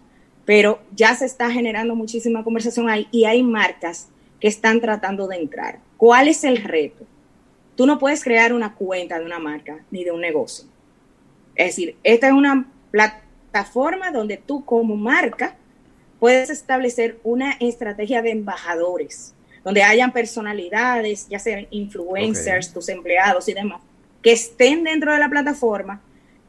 pero 0.45 0.81
ya 0.95 1.15
se 1.15 1.25
está 1.25 1.51
generando 1.51 1.95
muchísima 1.95 2.43
conversación 2.43 2.89
ahí 2.89 3.07
y 3.11 3.25
hay 3.25 3.43
marcas 3.43 4.09
que 4.39 4.47
están 4.47 4.81
tratando 4.81 5.27
de 5.27 5.37
entrar. 5.37 5.79
¿Cuál 5.95 6.27
es 6.27 6.43
el 6.43 6.57
reto? 6.57 7.05
Tú 7.75 7.85
no 7.85 7.99
puedes 7.99 8.23
crear 8.23 8.53
una 8.53 8.75
cuenta 8.75 9.19
de 9.19 9.25
una 9.25 9.39
marca 9.39 9.79
ni 9.91 10.03
de 10.03 10.11
un 10.11 10.21
negocio. 10.21 10.65
Es 11.55 11.67
decir, 11.67 11.95
esta 12.03 12.27
es 12.27 12.33
una 12.33 12.67
plataforma 12.91 14.11
donde 14.11 14.37
tú 14.37 14.65
como 14.65 14.95
marca 14.95 15.55
puedes 16.19 16.49
establecer 16.49 17.19
una 17.23 17.53
estrategia 17.59 18.21
de 18.21 18.31
embajadores, 18.31 19.35
donde 19.63 19.83
hayan 19.83 20.11
personalidades, 20.11 21.27
ya 21.27 21.39
sean 21.39 21.67
influencers, 21.69 22.73
tus 22.73 22.89
empleados 22.89 23.49
y 23.49 23.53
demás, 23.53 23.81
que 24.21 24.31
estén 24.31 24.83
dentro 24.83 25.11
de 25.11 25.19
la 25.19 25.29
plataforma 25.29 26.01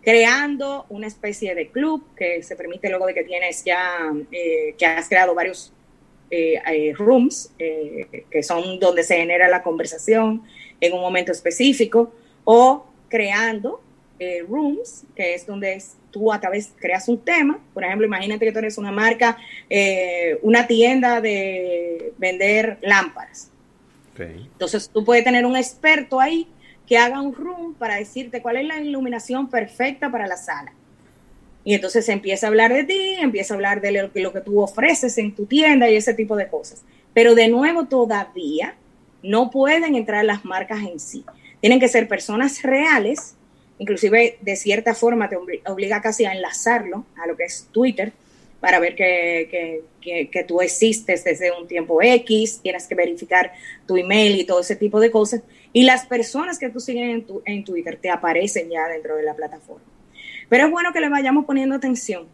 creando 0.05 0.85
una 0.91 1.07
especie 1.07 1.55
de 1.55 1.69
club 1.69 2.05
que 2.15 2.43
se 2.43 2.57
permite 2.57 2.89
luego 2.91 3.07
de 3.07 3.15
que 3.15 3.25
tienes 3.25 3.65
ya, 3.65 4.13
eh, 4.31 4.75
que 4.79 4.87
has 4.87 5.09
creado 5.09 5.35
varios 5.35 5.73
eh, 6.31 6.61
eh, 6.71 6.93
rooms, 6.97 7.53
que 7.59 8.43
son 8.43 8.79
donde 8.79 9.03
se 9.03 9.17
genera 9.17 9.49
la 9.49 9.63
conversación, 9.63 10.43
en 10.81 10.93
un 10.93 11.01
momento 11.01 11.33
específico 11.33 12.13
o 12.45 12.87
creando 13.09 13.81
eh, 14.19 14.45
rooms, 14.49 15.05
que 15.15 15.35
es 15.35 15.47
donde 15.47 15.83
tú 16.11 16.33
a 16.33 16.41
través 16.41 16.73
creas 16.79 17.09
un 17.09 17.19
tema. 17.19 17.59
Por 17.73 17.85
ejemplo, 17.85 18.07
imagínate 18.07 18.45
que 18.45 18.53
tú 18.53 18.59
eres 18.59 18.79
una 18.79 18.93
marca, 18.93 19.37
eh, 19.69 20.39
una 20.43 20.67
tienda 20.67 21.21
de 21.21 22.13
vender 22.19 22.79
lámparas. 22.83 23.51
Entonces 24.17 24.89
tú 24.89 25.05
puedes 25.05 25.25
tener 25.25 25.45
un 25.45 25.57
experto 25.57 26.21
ahí 26.21 26.47
que 26.87 26.97
haga 26.99 27.21
un 27.21 27.35
room 27.35 27.75
para 27.75 27.97
decirte 27.97 28.41
cuál 28.41 28.59
es 28.59 28.67
la 28.67 28.81
iluminación 28.81 29.51
perfecta 29.51 30.11
para 30.11 30.29
la 30.29 30.37
sala. 30.37 30.73
Y 31.65 31.75
entonces 31.75 32.09
empieza 32.09 32.47
a 32.47 32.51
hablar 32.51 32.73
de 32.73 32.85
ti, 32.85 33.17
empieza 33.19 33.55
a 33.55 33.57
hablar 33.57 33.81
de 33.81 33.91
lo 33.91 34.13
que, 34.13 34.21
lo 34.21 34.33
que 34.33 34.43
tú 34.43 34.61
ofreces 34.61 35.17
en 35.19 35.35
tu 35.35 35.47
tienda 35.47 35.91
y 35.91 35.97
ese 35.97 36.15
tipo 36.15 36.37
de 36.37 36.47
cosas. 36.47 36.85
Pero 37.13 37.35
de 37.35 37.49
nuevo, 37.49 37.87
todavía 37.87 38.77
no 39.25 39.51
pueden 39.51 39.97
entrar 39.97 40.25
las 40.25 40.45
marcas 40.45 40.81
en 40.83 41.01
sí. 41.01 41.25
Tienen 41.61 41.81
que 41.81 41.89
ser 41.89 42.07
personas 42.07 42.63
reales, 42.63 43.35
inclusive 43.79 44.37
de 44.41 44.55
cierta 44.55 44.95
forma 44.95 45.29
te 45.29 45.37
obliga 45.67 46.01
casi 46.03 46.27
a 46.27 46.33
enlazarlo 46.33 47.07
a 47.17 47.27
lo 47.27 47.37
que 47.37 47.45
es 47.45 47.67
Twitter 47.73 48.13
para 48.61 48.79
ver 48.79 48.95
que, 48.95 49.83
tú 50.47 50.61
existes 50.61 51.25
desde 51.25 51.53
un 51.53 51.67
tiempo 51.67 52.03
X, 52.03 52.61
tienes 52.63 52.87
que 52.87 52.95
verificar 52.95 53.53
tu 53.87 53.97
email 53.97 54.39
y 54.41 54.45
todo 54.45 54.61
ese 54.61 54.77
tipo 54.77 55.01
de 55.01 55.11
cosas. 55.11 55.43
Y 55.73 55.85
las 55.85 56.07
personas 56.07 56.59
que 56.59 56.69
tú 56.69 56.81
sigues 56.81 57.03
en, 57.03 57.27
en 57.47 57.65
Twitter 57.65 57.99
te 58.01 58.11
aparecen 58.11 58.71
ya 58.71 58.89
dentro 58.89 59.17
de 59.17 59.23
la 59.23 59.35
plataforma. 59.35 59.85
Pero 60.49 60.67
es 60.67 60.71
bueno 60.71 60.93
que 60.93 61.01
le 61.01 61.09
vayamos 61.09 61.47
poniendo 61.47 61.75
atención, 61.75 62.27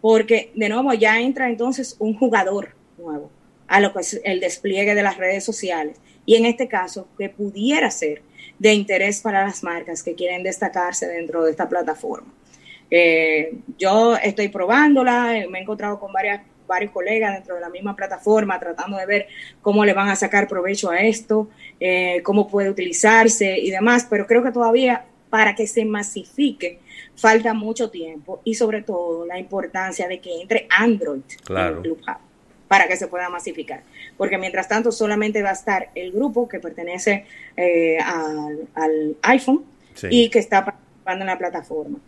porque 0.00 0.52
de 0.54 0.68
nuevo 0.68 0.92
ya 0.92 1.20
entra 1.20 1.48
entonces 1.48 1.96
un 1.98 2.14
jugador 2.14 2.74
nuevo 2.98 3.30
a 3.66 3.80
lo 3.80 3.92
que 3.94 4.00
es 4.00 4.20
el 4.24 4.40
despliegue 4.40 4.94
de 4.94 5.02
las 5.02 5.16
redes 5.16 5.42
sociales 5.42 5.96
y 6.26 6.36
en 6.36 6.46
este 6.46 6.68
caso 6.68 7.08
que 7.18 7.28
pudiera 7.28 7.90
ser 7.90 8.22
de 8.58 8.72
interés 8.72 9.20
para 9.20 9.44
las 9.44 9.62
marcas 9.62 10.02
que 10.02 10.14
quieren 10.14 10.42
destacarse 10.42 11.06
dentro 11.06 11.44
de 11.44 11.50
esta 11.50 11.68
plataforma. 11.68 12.32
Eh, 12.90 13.54
yo 13.78 14.16
estoy 14.16 14.48
probándola, 14.48 15.38
eh, 15.38 15.48
me 15.48 15.58
he 15.58 15.62
encontrado 15.62 15.98
con 15.98 16.12
varias, 16.12 16.42
varios 16.66 16.92
colegas 16.92 17.34
dentro 17.34 17.56
de 17.56 17.60
la 17.60 17.68
misma 17.68 17.96
plataforma 17.96 18.58
tratando 18.60 18.96
de 18.96 19.06
ver 19.06 19.26
cómo 19.60 19.84
le 19.84 19.92
van 19.92 20.08
a 20.08 20.16
sacar 20.16 20.46
provecho 20.46 20.90
a 20.90 21.00
esto, 21.00 21.48
eh, 21.80 22.22
cómo 22.22 22.46
puede 22.46 22.70
utilizarse 22.70 23.58
y 23.58 23.70
demás, 23.70 24.06
pero 24.08 24.26
creo 24.26 24.42
que 24.42 24.52
todavía 24.52 25.06
para 25.30 25.54
que 25.54 25.66
se 25.66 25.84
masifique 25.84 26.78
falta 27.16 27.54
mucho 27.54 27.90
tiempo 27.90 28.40
y 28.44 28.54
sobre 28.54 28.82
todo 28.82 29.26
la 29.26 29.38
importancia 29.38 30.06
de 30.06 30.20
que 30.20 30.40
entre 30.40 30.68
Android 30.70 31.22
claro. 31.44 31.70
en 31.70 31.76
el 31.76 31.82
Clubhouse 31.82 32.33
para 32.68 32.88
que 32.88 32.96
se 32.96 33.06
pueda 33.08 33.28
masificar. 33.28 33.82
Porque 34.16 34.38
mientras 34.38 34.68
tanto 34.68 34.90
solamente 34.92 35.42
va 35.42 35.50
a 35.50 35.54
estar 35.54 35.90
el 35.94 36.12
grupo 36.12 36.48
que 36.48 36.60
pertenece 36.60 37.24
eh, 37.56 37.98
al, 37.98 38.68
al, 38.74 39.16
iPhone 39.22 39.64
Sí. 39.94 40.08
y 40.10 40.28
que 40.28 40.40
está 40.40 40.64
participando 40.64 41.22
en 41.22 41.26
la 41.28 41.38
plataforma. 41.38 41.98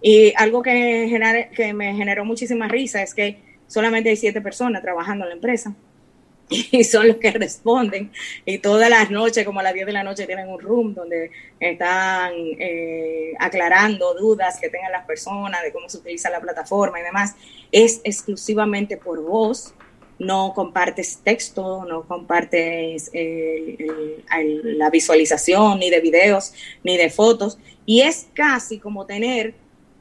Y 0.00 0.32
algo 0.36 0.62
que, 0.62 1.06
gener- 1.10 1.50
que 1.50 1.74
me 1.74 1.94
generó 1.94 2.24
muchísima 2.24 2.68
risa 2.68 3.02
es 3.02 3.14
que 3.14 3.38
solamente 3.66 4.08
hay 4.10 4.16
siete 4.16 4.40
personas 4.40 4.80
trabajando 4.82 5.24
en 5.24 5.28
la 5.30 5.34
empresa 5.34 5.74
y 6.48 6.84
son 6.84 7.08
los 7.08 7.16
que 7.18 7.30
responden 7.32 8.10
y 8.46 8.58
todas 8.58 8.88
las 8.90 9.10
noches, 9.10 9.44
como 9.44 9.60
a 9.60 9.62
las 9.62 9.74
10 9.74 9.86
de 9.86 9.92
la 9.92 10.04
noche, 10.04 10.26
tienen 10.26 10.48
un 10.48 10.60
room 10.60 10.94
donde 10.94 11.30
están 11.60 12.32
eh, 12.58 13.32
aclarando 13.38 14.14
dudas 14.14 14.58
que 14.60 14.68
tengan 14.70 14.92
las 14.92 15.04
personas 15.06 15.62
de 15.62 15.72
cómo 15.72 15.88
se 15.88 15.98
utiliza 15.98 16.30
la 16.30 16.40
plataforma 16.40 17.00
y 17.00 17.02
demás. 17.02 17.34
Es 17.72 18.00
exclusivamente 18.04 18.96
por 18.96 19.22
voz, 19.22 19.74
no 20.18 20.52
compartes 20.54 21.18
texto, 21.24 21.84
no 21.84 22.02
compartes 22.04 23.10
el- 23.12 24.78
la 24.78 24.90
visualización 24.90 25.78
ni 25.78 25.90
de 25.90 26.00
videos 26.00 26.52
ni 26.82 26.96
de 26.96 27.10
fotos 27.10 27.58
y 27.86 28.02
es 28.02 28.28
casi 28.34 28.78
como 28.78 29.06
tener 29.06 29.54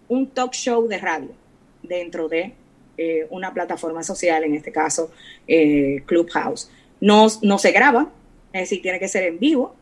un 0.07 0.27
talk 0.27 0.53
show 0.53 0.87
de 0.87 0.97
radio 0.97 1.31
dentro 1.81 2.27
de 2.29 2.53
eh, 2.97 3.25
una 3.31 3.51
plataforma 3.53 4.03
social, 4.03 4.43
en 4.43 4.53
este 4.53 4.71
caso 4.71 5.11
eh, 5.47 6.03
Clubhouse. 6.05 6.69
No, 7.01 7.27
no 7.41 7.57
se 7.57 7.71
graba, 7.71 8.11
es 8.53 8.61
decir, 8.61 8.81
tiene 8.83 8.99
que 8.99 9.07
ser 9.07 9.23
en 9.23 9.39
vivo, 9.39 9.75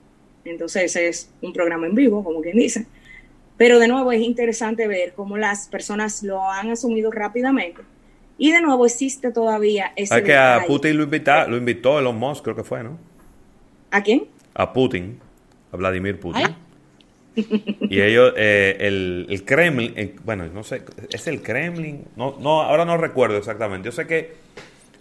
entonces 0.46 0.96
es 0.96 1.30
un 1.42 1.52
programa 1.52 1.88
en 1.88 1.94
vivo, 1.96 2.24
como 2.24 2.42
quien 2.42 2.56
dice. 2.58 2.86
Pero 3.58 3.80
de 3.80 3.88
nuevo 3.90 4.12
es 4.14 4.22
interesante 4.22 4.88
ver 4.88 5.14
cómo 5.14 5.38
las 5.38 5.68
personas 5.68 6.24
lo 6.24 6.42
han 6.50 6.72
asumido 6.72 7.12
rápidamente. 7.12 7.82
Y 8.42 8.52
de 8.52 8.60
nuevo 8.60 8.88
existe 8.88 9.32
todavía 9.32 9.94
ese 9.96 10.16
Hay 10.16 10.24
que 10.24 10.36
a. 10.36 10.64
Putin 10.66 10.98
lo, 10.98 11.04
invita, 11.04 11.46
lo 11.48 11.58
invitó 11.58 12.00
Elon 12.00 12.18
Musk, 12.18 12.44
creo 12.44 12.56
que 12.56 12.64
fue, 12.64 12.84
¿no? 12.84 12.98
¿A 13.92 14.02
quién? 14.02 14.24
A 14.56 14.74
Putin, 14.74 15.20
a 15.72 15.78
Vladimir 15.78 16.20
Putin. 16.20 16.48
Ay. 16.48 16.56
Y 17.88 18.02
ellos, 18.02 18.34
eh, 18.36 18.78
el, 18.80 19.28
el 19.30 19.46
Kremlin, 19.46 19.94
eh, 19.96 20.16
bueno, 20.26 20.48
no 20.48 20.64
sé, 20.64 20.82
¿es 21.12 21.28
el 21.28 21.44
Kremlin? 21.44 22.06
No, 22.16 22.36
no, 22.40 22.64
ahora 22.64 22.84
no 22.84 22.98
recuerdo 22.98 23.38
exactamente. 23.38 23.86
Yo 23.86 23.92
sé 23.92 24.08
que 24.08 24.34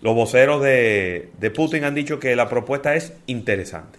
los 0.02 0.14
voceros 0.14 0.62
de, 0.62 1.30
de 1.40 1.50
Putin 1.50 1.85
han 1.85 1.94
dicho 1.94 2.20
que 2.20 2.37
la 2.37 2.47
propuesta 2.47 2.94
es 2.94 3.14
interesante. 3.25 3.99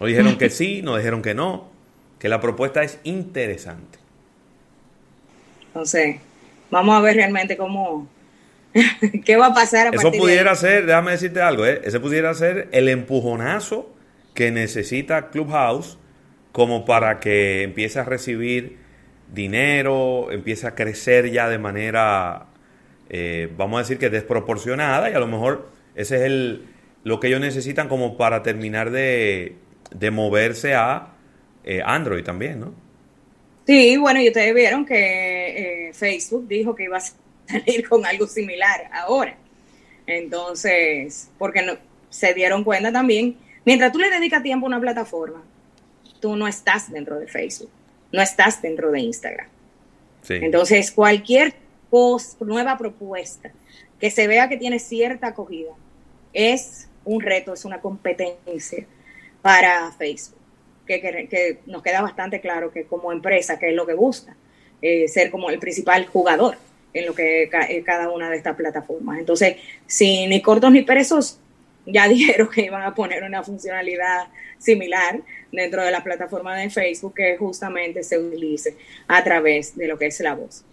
No 0.00 0.06
dijeron 0.06 0.38
que 0.38 0.48
sí, 0.48 0.80
no 0.80 0.96
dijeron 0.96 1.20
que 1.20 1.34
no, 1.34 1.68
que 2.18 2.30
la 2.30 2.40
propuesta 2.40 2.82
es 2.82 2.98
interesante. 3.04 3.98
Entonces, 5.66 6.16
vamos 6.72 6.96
a 6.96 7.00
ver 7.00 7.16
realmente 7.16 7.56
cómo, 7.56 8.08
qué 9.24 9.36
va 9.36 9.48
a 9.48 9.54
pasar 9.54 9.88
a 9.88 9.90
Eso 9.90 9.96
partir 9.96 10.12
de 10.12 10.18
pudiera 10.18 10.52
ahí. 10.52 10.56
ser, 10.56 10.86
déjame 10.86 11.12
decirte 11.12 11.40
algo, 11.40 11.66
¿eh? 11.66 11.82
ese 11.84 12.00
pudiera 12.00 12.34
ser 12.34 12.68
el 12.72 12.88
empujonazo 12.88 13.94
que 14.34 14.50
necesita 14.50 15.30
Clubhouse 15.30 15.98
como 16.50 16.84
para 16.84 17.20
que 17.20 17.62
empiece 17.62 17.98
a 18.00 18.04
recibir 18.04 18.78
dinero, 19.32 20.32
empiece 20.32 20.66
a 20.66 20.74
crecer 20.74 21.30
ya 21.30 21.48
de 21.48 21.58
manera, 21.58 22.46
eh, 23.10 23.50
vamos 23.56 23.78
a 23.78 23.82
decir 23.82 23.98
que 23.98 24.10
desproporcionada 24.10 25.10
y 25.10 25.14
a 25.14 25.18
lo 25.18 25.26
mejor 25.26 25.68
ese 25.94 26.16
es 26.16 26.22
el, 26.22 26.66
lo 27.04 27.20
que 27.20 27.28
ellos 27.28 27.40
necesitan 27.40 27.88
como 27.88 28.16
para 28.16 28.42
terminar 28.42 28.90
de, 28.90 29.56
de 29.90 30.10
moverse 30.10 30.74
a 30.74 31.08
eh, 31.64 31.82
Android 31.84 32.24
también, 32.24 32.60
¿no? 32.60 32.74
Sí, 33.66 33.96
bueno, 33.96 34.20
y 34.20 34.28
ustedes 34.28 34.54
vieron 34.54 34.84
que 34.84 35.41
eh, 35.92 35.94
Facebook 35.94 36.48
dijo 36.48 36.74
que 36.74 36.84
iba 36.84 36.98
a 36.98 37.00
salir 37.00 37.88
con 37.88 38.04
algo 38.06 38.26
similar 38.26 38.88
ahora. 38.92 39.36
Entonces, 40.06 41.30
porque 41.38 41.62
no, 41.62 41.74
se 42.10 42.34
dieron 42.34 42.64
cuenta 42.64 42.92
también, 42.92 43.36
mientras 43.64 43.92
tú 43.92 43.98
le 43.98 44.10
dedicas 44.10 44.42
tiempo 44.42 44.66
a 44.66 44.68
una 44.68 44.80
plataforma, 44.80 45.42
tú 46.20 46.36
no 46.36 46.46
estás 46.46 46.90
dentro 46.90 47.18
de 47.18 47.26
Facebook, 47.28 47.70
no 48.12 48.20
estás 48.20 48.60
dentro 48.62 48.90
de 48.90 49.00
Instagram. 49.00 49.48
Sí. 50.22 50.34
Entonces, 50.34 50.90
cualquier 50.92 51.54
post, 51.90 52.40
nueva 52.42 52.76
propuesta 52.78 53.50
que 53.98 54.10
se 54.10 54.26
vea 54.26 54.48
que 54.48 54.56
tiene 54.56 54.78
cierta 54.78 55.28
acogida 55.28 55.72
es 56.32 56.88
un 57.04 57.20
reto, 57.20 57.52
es 57.52 57.64
una 57.64 57.80
competencia 57.80 58.86
para 59.40 59.90
Facebook, 59.92 60.38
que, 60.86 61.00
que- 61.00 61.28
que 61.28 61.58
nos 61.66 61.82
queda 61.82 62.02
bastante 62.02 62.40
claro 62.40 62.70
que 62.72 62.84
como 62.84 63.12
empresa, 63.12 63.58
que 63.58 63.70
es 63.70 63.74
lo 63.74 63.86
que 63.86 63.94
busca, 63.94 64.36
eh, 64.82 65.08
ser 65.08 65.30
como 65.30 65.48
el 65.50 65.58
principal 65.58 66.06
jugador 66.06 66.56
en 66.92 67.06
lo 67.06 67.14
que 67.14 67.48
ca- 67.50 67.66
eh, 67.70 67.82
cada 67.82 68.10
una 68.10 68.28
de 68.28 68.36
estas 68.36 68.56
plataformas. 68.56 69.18
Entonces, 69.18 69.56
si 69.86 70.26
ni 70.26 70.42
cortos 70.42 70.70
ni 70.72 70.82
perezosos, 70.82 71.38
ya 71.86 72.06
dijeron 72.08 72.48
que 72.54 72.62
iban 72.62 72.82
a 72.82 72.94
poner 72.94 73.22
una 73.22 73.42
funcionalidad 73.42 74.26
similar 74.58 75.20
dentro 75.50 75.82
de 75.84 75.90
la 75.90 76.04
plataforma 76.04 76.56
de 76.56 76.70
Facebook 76.70 77.14
que 77.14 77.36
justamente 77.36 78.02
se 78.02 78.18
utilice 78.18 78.76
a 79.08 79.24
través 79.24 79.76
de 79.76 79.88
lo 79.88 79.98
que 79.98 80.06
es 80.06 80.20
la 80.20 80.34
voz. 80.34 80.64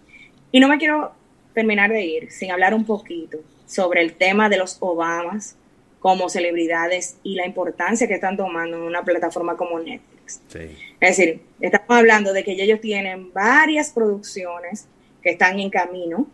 Y 0.52 0.60
no 0.60 0.68
me 0.68 0.78
quiero 0.78 1.12
terminar 1.54 1.90
de 1.90 2.02
ir 2.02 2.30
sin 2.30 2.50
hablar 2.52 2.74
un 2.74 2.84
poquito 2.84 3.38
sobre 3.66 4.00
el 4.02 4.14
tema 4.14 4.48
de 4.48 4.56
los 4.58 4.76
Obamas 4.80 5.56
como 6.00 6.28
celebridades 6.28 7.16
y 7.22 7.34
la 7.34 7.46
importancia 7.46 8.06
que 8.08 8.14
están 8.14 8.36
tomando 8.36 8.76
en 8.76 8.82
una 8.84 9.02
plataforma 9.02 9.56
como 9.56 9.78
Netflix. 9.78 10.19
Sí. 10.48 10.76
Es 11.00 11.16
decir, 11.16 11.40
estamos 11.60 11.90
hablando 11.90 12.32
de 12.32 12.44
que 12.44 12.52
ellos 12.52 12.80
tienen 12.80 13.32
varias 13.32 13.90
producciones 13.90 14.86
que 15.22 15.30
están 15.30 15.58
en 15.58 15.70
camino 15.70 16.26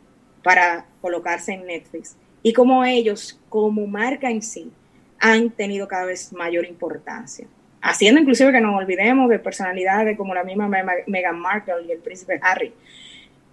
para 0.43 0.87
colocarse 1.01 1.53
en 1.53 1.67
Netflix 1.67 2.17
y 2.43 2.53
como 2.53 2.85
ellos, 2.85 3.41
como 3.49 3.87
marca 3.87 4.31
en 4.31 4.43
sí, 4.43 4.71
han 5.19 5.51
tenido 5.51 5.89
cada 5.89 6.05
vez 6.05 6.33
mayor 6.33 6.65
importancia. 6.67 7.47
Haciendo 7.83 8.21
inclusive 8.21 8.53
que 8.53 8.61
nos 8.61 8.77
olvidemos 8.77 9.29
de 9.31 9.39
personalidades 9.39 10.17
como 10.17 10.35
la 10.35 10.45
misma 10.45 10.69
Me- 10.69 10.83
Me- 10.83 11.05
Meghan 11.07 11.39
Markle 11.39 11.85
y 11.87 11.93
el 11.93 11.99
príncipe 11.99 12.39
Harry, 12.43 12.73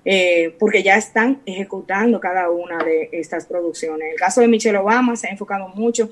eh, 0.06 0.56
porque 0.60 0.84
ya 0.84 0.96
están 0.98 1.42
ejecutando 1.46 2.20
cada 2.20 2.50
una 2.50 2.84
de 2.84 3.10
estas 3.14 3.46
producciones. 3.46 4.10
El 4.12 4.18
caso 4.20 4.42
de 4.42 4.48
Michelle 4.48 4.78
Obama 4.78 5.16
se 5.16 5.28
ha 5.28 5.32
enfocado 5.32 5.70
mucho 5.70 6.10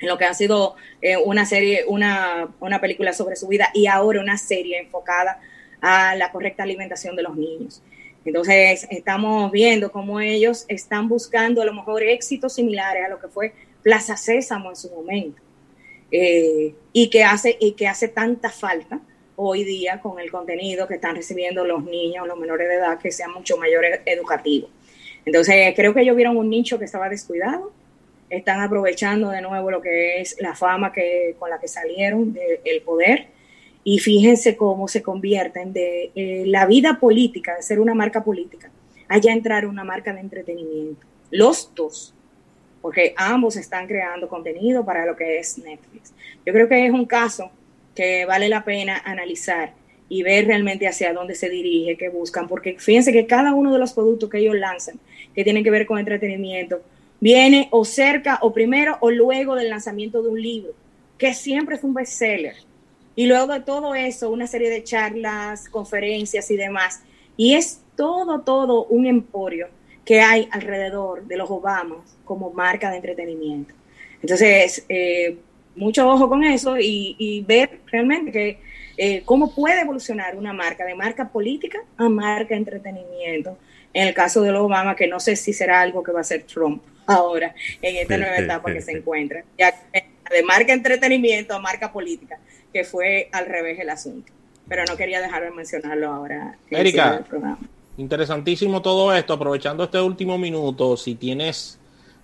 en 0.00 0.08
lo 0.08 0.18
que 0.18 0.24
ha 0.24 0.34
sido 0.34 0.76
eh, 1.02 1.16
una 1.16 1.44
serie, 1.44 1.84
una, 1.86 2.48
una 2.60 2.80
película 2.80 3.12
sobre 3.12 3.36
su 3.36 3.48
vida 3.48 3.70
y 3.74 3.86
ahora 3.86 4.20
una 4.20 4.38
serie 4.38 4.78
enfocada 4.78 5.40
a 5.80 6.14
la 6.16 6.30
correcta 6.32 6.62
alimentación 6.62 7.16
de 7.16 7.22
los 7.22 7.36
niños. 7.36 7.82
Entonces, 8.24 8.86
estamos 8.90 9.50
viendo 9.50 9.90
cómo 9.90 10.20
ellos 10.20 10.66
están 10.68 11.08
buscando 11.08 11.62
a 11.62 11.64
lo 11.64 11.72
mejor 11.72 12.02
éxitos 12.02 12.54
similares 12.54 13.04
a 13.04 13.08
lo 13.08 13.18
que 13.18 13.28
fue 13.28 13.52
Plaza 13.82 14.16
Sésamo 14.16 14.70
en 14.70 14.76
su 14.76 14.90
momento. 14.90 15.40
Eh, 16.12 16.74
y, 16.92 17.08
que 17.08 17.22
hace, 17.22 17.56
y 17.60 17.72
que 17.72 17.86
hace 17.86 18.08
tanta 18.08 18.50
falta 18.50 19.00
hoy 19.36 19.64
día 19.64 20.00
con 20.00 20.18
el 20.18 20.30
contenido 20.30 20.86
que 20.88 20.94
están 20.94 21.14
recibiendo 21.16 21.64
los 21.64 21.84
niños, 21.84 22.26
los 22.26 22.36
menores 22.36 22.68
de 22.68 22.74
edad, 22.74 22.98
que 22.98 23.10
sea 23.12 23.28
mucho 23.28 23.56
mayor 23.56 23.84
ed- 23.84 24.00
educativo. 24.04 24.68
Entonces, 25.24 25.72
creo 25.76 25.94
que 25.94 26.00
ellos 26.00 26.16
vieron 26.16 26.36
un 26.36 26.50
nicho 26.50 26.78
que 26.78 26.84
estaba 26.84 27.08
descuidado, 27.08 27.72
están 28.30 28.60
aprovechando 28.60 29.28
de 29.28 29.42
nuevo 29.42 29.70
lo 29.70 29.82
que 29.82 30.20
es 30.20 30.36
la 30.40 30.54
fama 30.54 30.92
que, 30.92 31.34
con 31.38 31.50
la 31.50 31.58
que 31.58 31.68
salieron 31.68 32.32
del 32.32 32.80
poder 32.82 33.26
y 33.82 33.98
fíjense 33.98 34.56
cómo 34.56 34.88
se 34.88 35.02
convierten 35.02 35.72
de 35.72 36.12
eh, 36.14 36.44
la 36.46 36.66
vida 36.66 36.98
política, 37.00 37.56
de 37.56 37.62
ser 37.62 37.80
una 37.80 37.94
marca 37.94 38.22
política, 38.22 38.70
allá 39.08 39.32
entrar 39.32 39.66
una 39.66 39.84
marca 39.84 40.12
de 40.12 40.20
entretenimiento. 40.20 41.06
Los 41.30 41.72
dos, 41.74 42.14
porque 42.82 43.14
ambos 43.16 43.56
están 43.56 43.86
creando 43.86 44.28
contenido 44.28 44.84
para 44.84 45.06
lo 45.06 45.16
que 45.16 45.38
es 45.38 45.58
Netflix. 45.58 46.12
Yo 46.44 46.52
creo 46.52 46.68
que 46.68 46.86
es 46.86 46.92
un 46.92 47.06
caso 47.06 47.50
que 47.94 48.24
vale 48.26 48.48
la 48.48 48.64
pena 48.64 49.00
analizar 49.04 49.72
y 50.08 50.22
ver 50.22 50.46
realmente 50.46 50.86
hacia 50.86 51.12
dónde 51.12 51.34
se 51.34 51.48
dirige, 51.48 51.96
qué 51.96 52.08
buscan, 52.08 52.48
porque 52.48 52.76
fíjense 52.78 53.12
que 53.12 53.26
cada 53.26 53.54
uno 53.54 53.72
de 53.72 53.78
los 53.78 53.92
productos 53.92 54.28
que 54.28 54.38
ellos 54.38 54.56
lanzan, 54.56 54.98
que 55.34 55.44
tienen 55.44 55.64
que 55.64 55.70
ver 55.70 55.86
con 55.86 55.98
entretenimiento, 55.98 56.82
viene 57.20 57.68
o 57.70 57.84
cerca 57.84 58.38
o 58.42 58.52
primero 58.52 58.96
o 59.00 59.10
luego 59.10 59.54
del 59.54 59.68
lanzamiento 59.68 60.22
de 60.22 60.28
un 60.30 60.40
libro, 60.40 60.72
que 61.18 61.34
siempre 61.34 61.76
es 61.76 61.84
un 61.84 61.94
bestseller. 61.94 62.56
Y 63.14 63.26
luego 63.26 63.52
de 63.52 63.60
todo 63.60 63.94
eso, 63.94 64.30
una 64.30 64.46
serie 64.46 64.70
de 64.70 64.82
charlas, 64.82 65.68
conferencias 65.68 66.50
y 66.50 66.56
demás. 66.56 67.02
Y 67.36 67.54
es 67.54 67.82
todo, 67.96 68.40
todo 68.40 68.86
un 68.86 69.06
emporio 69.06 69.68
que 70.04 70.20
hay 70.20 70.48
alrededor 70.50 71.26
de 71.26 71.36
los 71.36 71.50
Obamas 71.50 72.16
como 72.24 72.50
marca 72.50 72.90
de 72.90 72.96
entretenimiento. 72.96 73.74
Entonces, 74.22 74.84
eh, 74.88 75.38
mucho 75.76 76.08
ojo 76.08 76.28
con 76.28 76.44
eso 76.44 76.76
y, 76.78 77.44
ver 77.46 77.80
realmente 77.86 78.32
que 78.32 78.58
eh, 78.96 79.22
cómo 79.24 79.54
puede 79.54 79.80
evolucionar 79.80 80.36
una 80.36 80.52
marca 80.52 80.84
de 80.84 80.94
marca 80.94 81.28
política 81.28 81.80
a 81.96 82.08
marca 82.08 82.54
entretenimiento. 82.54 83.58
En 83.92 84.08
el 84.08 84.14
caso 84.14 84.42
de 84.42 84.52
los 84.52 84.62
Obama, 84.62 84.94
que 84.94 85.08
no 85.08 85.20
sé 85.20 85.36
si 85.36 85.52
será 85.52 85.80
algo 85.80 86.02
que 86.02 86.12
va 86.12 86.20
a 86.20 86.24
ser 86.24 86.44
Trump 86.44 86.82
ahora 87.10 87.54
en 87.82 87.96
esta 87.96 88.16
nueva 88.16 88.36
etapa 88.38 88.72
que 88.72 88.80
se 88.80 88.92
encuentra, 88.92 89.44
ya 89.58 89.74
de 90.30 90.42
marca 90.44 90.72
entretenimiento 90.72 91.54
a 91.54 91.58
marca 91.58 91.92
política, 91.92 92.38
que 92.72 92.84
fue 92.84 93.28
al 93.32 93.46
revés 93.46 93.78
el 93.80 93.90
asunto. 93.90 94.32
Pero 94.68 94.84
no 94.88 94.96
quería 94.96 95.20
dejar 95.20 95.42
de 95.42 95.50
mencionarlo 95.50 96.12
ahora. 96.12 96.56
Erika, 96.70 97.24
interesantísimo 97.96 98.80
todo 98.80 99.12
esto. 99.12 99.32
Aprovechando 99.32 99.84
este 99.84 100.00
último 100.00 100.38
minuto, 100.38 100.96
si 100.96 101.16
tienes 101.16 101.78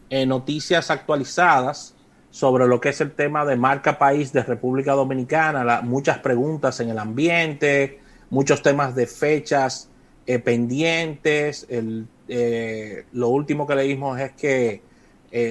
eh, 0.08 0.24
noticias 0.24 0.90
actualizadas 0.90 1.94
sobre 2.30 2.66
lo 2.66 2.80
que 2.80 2.90
es 2.90 3.00
el 3.00 3.12
tema 3.12 3.44
de 3.44 3.56
marca 3.56 3.98
país 3.98 4.32
de 4.32 4.42
República 4.42 4.92
Dominicana, 4.92 5.80
muchas 5.82 6.18
preguntas 6.18 6.78
en 6.80 6.90
el 6.90 6.98
ambiente, 6.98 7.98
muchos 8.30 8.62
temas 8.62 8.94
de 8.94 9.06
fechas 9.06 9.88
eh, 10.26 10.38
pendientes. 10.38 11.66
El, 11.68 12.06
eh, 12.28 13.04
lo 13.12 13.28
último 13.28 13.66
que 13.66 13.74
leímos 13.74 14.18
es 14.20 14.32
que 14.32 14.82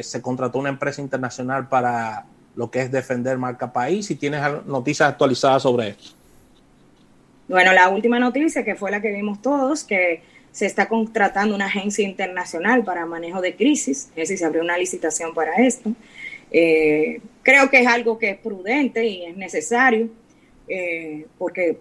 se 0.01 0.19
contrató 0.19 0.57
una 0.57 0.69
empresa 0.69 0.99
internacional 0.99 1.69
para 1.69 2.25
lo 2.55 2.71
que 2.71 2.81
es 2.81 2.91
defender 2.91 3.37
marca 3.37 3.71
país. 3.71 4.07
Si 4.07 4.15
tienes 4.15 4.41
noticias 4.65 5.09
actualizadas 5.09 5.61
sobre 5.61 5.89
esto. 5.89 6.15
Bueno, 7.47 7.71
la 7.73 7.89
última 7.89 8.17
noticia, 8.17 8.65
que 8.65 8.75
fue 8.75 8.89
la 8.89 9.01
que 9.01 9.11
vimos 9.11 9.41
todos, 9.41 9.83
que 9.83 10.23
se 10.51 10.65
está 10.65 10.87
contratando 10.87 11.53
una 11.53 11.65
agencia 11.65 12.07
internacional 12.07 12.83
para 12.83 13.05
manejo 13.05 13.41
de 13.41 13.55
crisis, 13.55 14.09
es 14.11 14.15
decir, 14.15 14.37
se 14.37 14.45
abrió 14.45 14.61
una 14.61 14.77
licitación 14.77 15.33
para 15.33 15.55
esto. 15.57 15.91
Eh, 16.49 17.19
creo 17.43 17.69
que 17.69 17.81
es 17.81 17.87
algo 17.87 18.17
que 18.17 18.29
es 18.31 18.37
prudente 18.37 19.05
y 19.05 19.25
es 19.25 19.35
necesario, 19.35 20.09
eh, 20.67 21.27
porque 21.37 21.77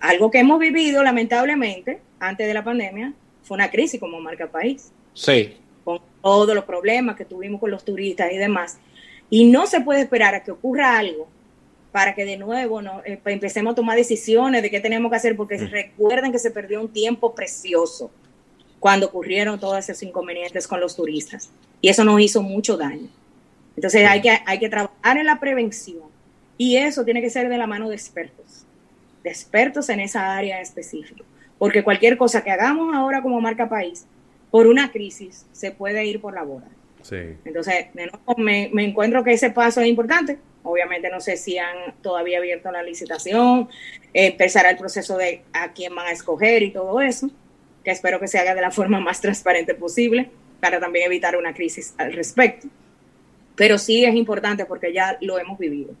algo 0.00 0.30
que 0.30 0.40
hemos 0.40 0.58
vivido 0.58 1.02
lamentablemente 1.02 2.00
antes 2.20 2.46
de 2.46 2.54
la 2.54 2.62
pandemia 2.62 3.14
fue 3.52 3.56
una 3.56 3.70
crisis 3.70 4.00
como 4.00 4.18
marca 4.18 4.50
país. 4.50 4.90
Sí. 5.12 5.58
Con 5.84 6.00
todos 6.22 6.54
los 6.54 6.64
problemas 6.64 7.16
que 7.16 7.26
tuvimos 7.26 7.60
con 7.60 7.70
los 7.70 7.84
turistas 7.84 8.32
y 8.32 8.38
demás. 8.38 8.78
Y 9.28 9.44
no 9.44 9.66
se 9.66 9.82
puede 9.82 10.00
esperar 10.00 10.34
a 10.34 10.42
que 10.42 10.52
ocurra 10.52 10.98
algo 10.98 11.28
para 11.90 12.14
que 12.14 12.24
de 12.24 12.38
nuevo 12.38 12.80
no, 12.80 13.02
eh, 13.04 13.20
pues, 13.22 13.34
empecemos 13.34 13.72
a 13.72 13.74
tomar 13.74 13.94
decisiones 13.94 14.62
de 14.62 14.70
qué 14.70 14.80
tenemos 14.80 15.10
que 15.10 15.16
hacer, 15.16 15.36
porque 15.36 15.58
mm. 15.58 15.70
recuerden 15.70 16.32
que 16.32 16.38
se 16.38 16.50
perdió 16.50 16.80
un 16.80 16.88
tiempo 16.88 17.34
precioso 17.34 18.10
cuando 18.80 19.08
ocurrieron 19.08 19.60
todos 19.60 19.78
esos 19.86 20.02
inconvenientes 20.02 20.66
con 20.66 20.80
los 20.80 20.96
turistas. 20.96 21.50
Y 21.82 21.90
eso 21.90 22.04
nos 22.04 22.18
hizo 22.22 22.42
mucho 22.42 22.78
daño. 22.78 23.08
Entonces 23.76 24.08
hay, 24.08 24.22
que, 24.22 24.38
hay 24.46 24.58
que 24.58 24.70
trabajar 24.70 25.18
en 25.18 25.26
la 25.26 25.38
prevención. 25.38 26.04
Y 26.56 26.78
eso 26.78 27.04
tiene 27.04 27.20
que 27.20 27.28
ser 27.28 27.50
de 27.50 27.58
la 27.58 27.66
mano 27.66 27.90
de 27.90 27.96
expertos, 27.96 28.64
de 29.22 29.28
expertos 29.28 29.90
en 29.90 30.00
esa 30.00 30.34
área 30.34 30.62
específica. 30.62 31.22
Porque 31.62 31.84
cualquier 31.84 32.16
cosa 32.16 32.42
que 32.42 32.50
hagamos 32.50 32.92
ahora 32.92 33.22
como 33.22 33.40
marca 33.40 33.68
país, 33.68 34.06
por 34.50 34.66
una 34.66 34.90
crisis, 34.90 35.46
se 35.52 35.70
puede 35.70 36.04
ir 36.04 36.20
por 36.20 36.34
la 36.34 36.42
boda. 36.42 36.66
Entonces, 37.44 37.86
de 37.94 38.06
nuevo, 38.06 38.34
me, 38.36 38.68
me 38.72 38.84
encuentro 38.84 39.22
que 39.22 39.32
ese 39.32 39.50
paso 39.50 39.80
es 39.80 39.86
importante 39.86 40.38
Obviamente 40.64 41.10
no 41.10 41.20
sé 41.20 41.36
si 41.36 41.58
han 41.58 41.94
todavía 42.02 42.38
abierto 42.38 42.70
la 42.70 42.82
licitación, 42.82 43.68
empezará 44.12 44.70
el 44.70 44.76
proceso 44.76 45.16
de 45.16 45.42
a 45.52 45.72
quién 45.72 45.94
van 45.94 46.06
a 46.06 46.12
escoger 46.12 46.62
y 46.62 46.70
todo 46.70 47.00
eso, 47.00 47.30
que 47.82 47.90
espero 47.90 48.20
que 48.20 48.28
se 48.28 48.38
haga 48.38 48.54
de 48.54 48.60
la 48.60 48.70
forma 48.70 49.00
más 49.00 49.20
transparente 49.20 49.74
posible 49.74 50.30
para 50.60 50.78
también 50.78 51.06
evitar 51.06 51.36
una 51.36 51.52
crisis 51.52 51.94
al 51.98 52.12
respecto. 52.12 52.68
Pero 53.56 53.76
sí 53.76 54.04
es 54.04 54.14
importante 54.14 54.64
porque 54.64 54.92
ya 54.92 55.18
lo 55.20 55.38
hemos 55.38 55.58
vivido. 55.58 55.94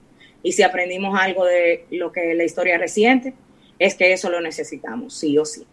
Y 0.44 0.52
si 0.52 0.62
aprendimos 0.62 1.18
algo 1.20 1.44
de 1.44 1.86
lo 1.90 2.12
que 2.12 2.34
la 2.34 2.44
historia 2.44 2.78
reciente, 2.78 3.34
es 3.78 3.94
que 3.94 4.12
eso 4.12 4.30
lo 4.30 4.40
necesitamos, 4.40 5.14
sí 5.14 5.36
o 5.38 5.44
sí. 5.44 5.66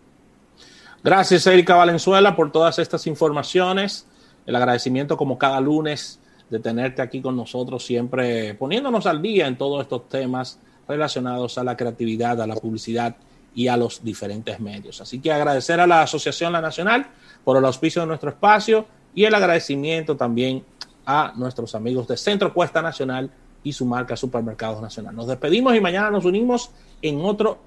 Gracias, 1.04 1.48
Erika 1.48 1.76
Valenzuela, 1.76 2.36
por 2.36 2.52
todas 2.52 2.78
estas 2.80 3.08
informaciones. 3.08 4.06
El 4.46 4.56
agradecimiento 4.56 5.16
como 5.16 5.38
cada 5.38 5.62
lunes 5.62 6.20
de 6.50 6.60
tenerte 6.60 7.02
aquí 7.02 7.22
con 7.22 7.36
nosotros, 7.36 7.86
siempre 7.86 8.56
poniéndonos 8.56 9.06
al 9.06 9.22
día 9.22 9.48
en 9.48 9.58
todos 9.58 9.82
estos 9.82 10.10
temas 10.10 10.60
relacionados 10.88 11.58
a 11.58 11.64
la 11.64 11.78
creatividad, 11.78 12.42
a 12.42 12.48
la 12.48 12.56
publicidad 12.56 13.16
y 13.54 13.68
a 13.68 13.78
los 13.78 14.04
diferentes 14.04 14.60
medios. 14.60 15.00
Así 15.02 15.20
que 15.20 15.32
agradecer 15.32 15.80
a 15.80 15.88
la 15.88 16.02
Asociación 16.02 16.52
La 16.52 16.62
Nacional 16.62 17.08
por 17.44 17.58
el 17.58 17.66
auspicio 17.66 18.02
de 18.02 18.08
nuestro 18.08 18.32
espacio 18.32 18.86
y 19.14 19.26
el 19.26 19.36
agradecimiento 19.36 20.18
también 20.18 20.64
a 21.06 21.34
nuestros 21.36 21.76
amigos 21.76 22.08
de 22.08 22.18
Centro 22.18 22.54
Cuesta 22.54 22.82
Nacional 22.82 23.30
y 23.64 23.74
su 23.74 23.86
marca 23.86 24.16
Supermercados 24.16 24.82
Nacional. 24.82 25.16
Nos 25.16 25.28
despedimos 25.28 25.76
y 25.76 25.82
mañana 25.82 26.10
nos 26.12 26.26
unimos 26.26 26.72
en 27.02 27.22
otro 27.22 27.60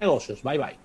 negocios. 0.00 0.42
Bye 0.42 0.58
bye. 0.58 0.76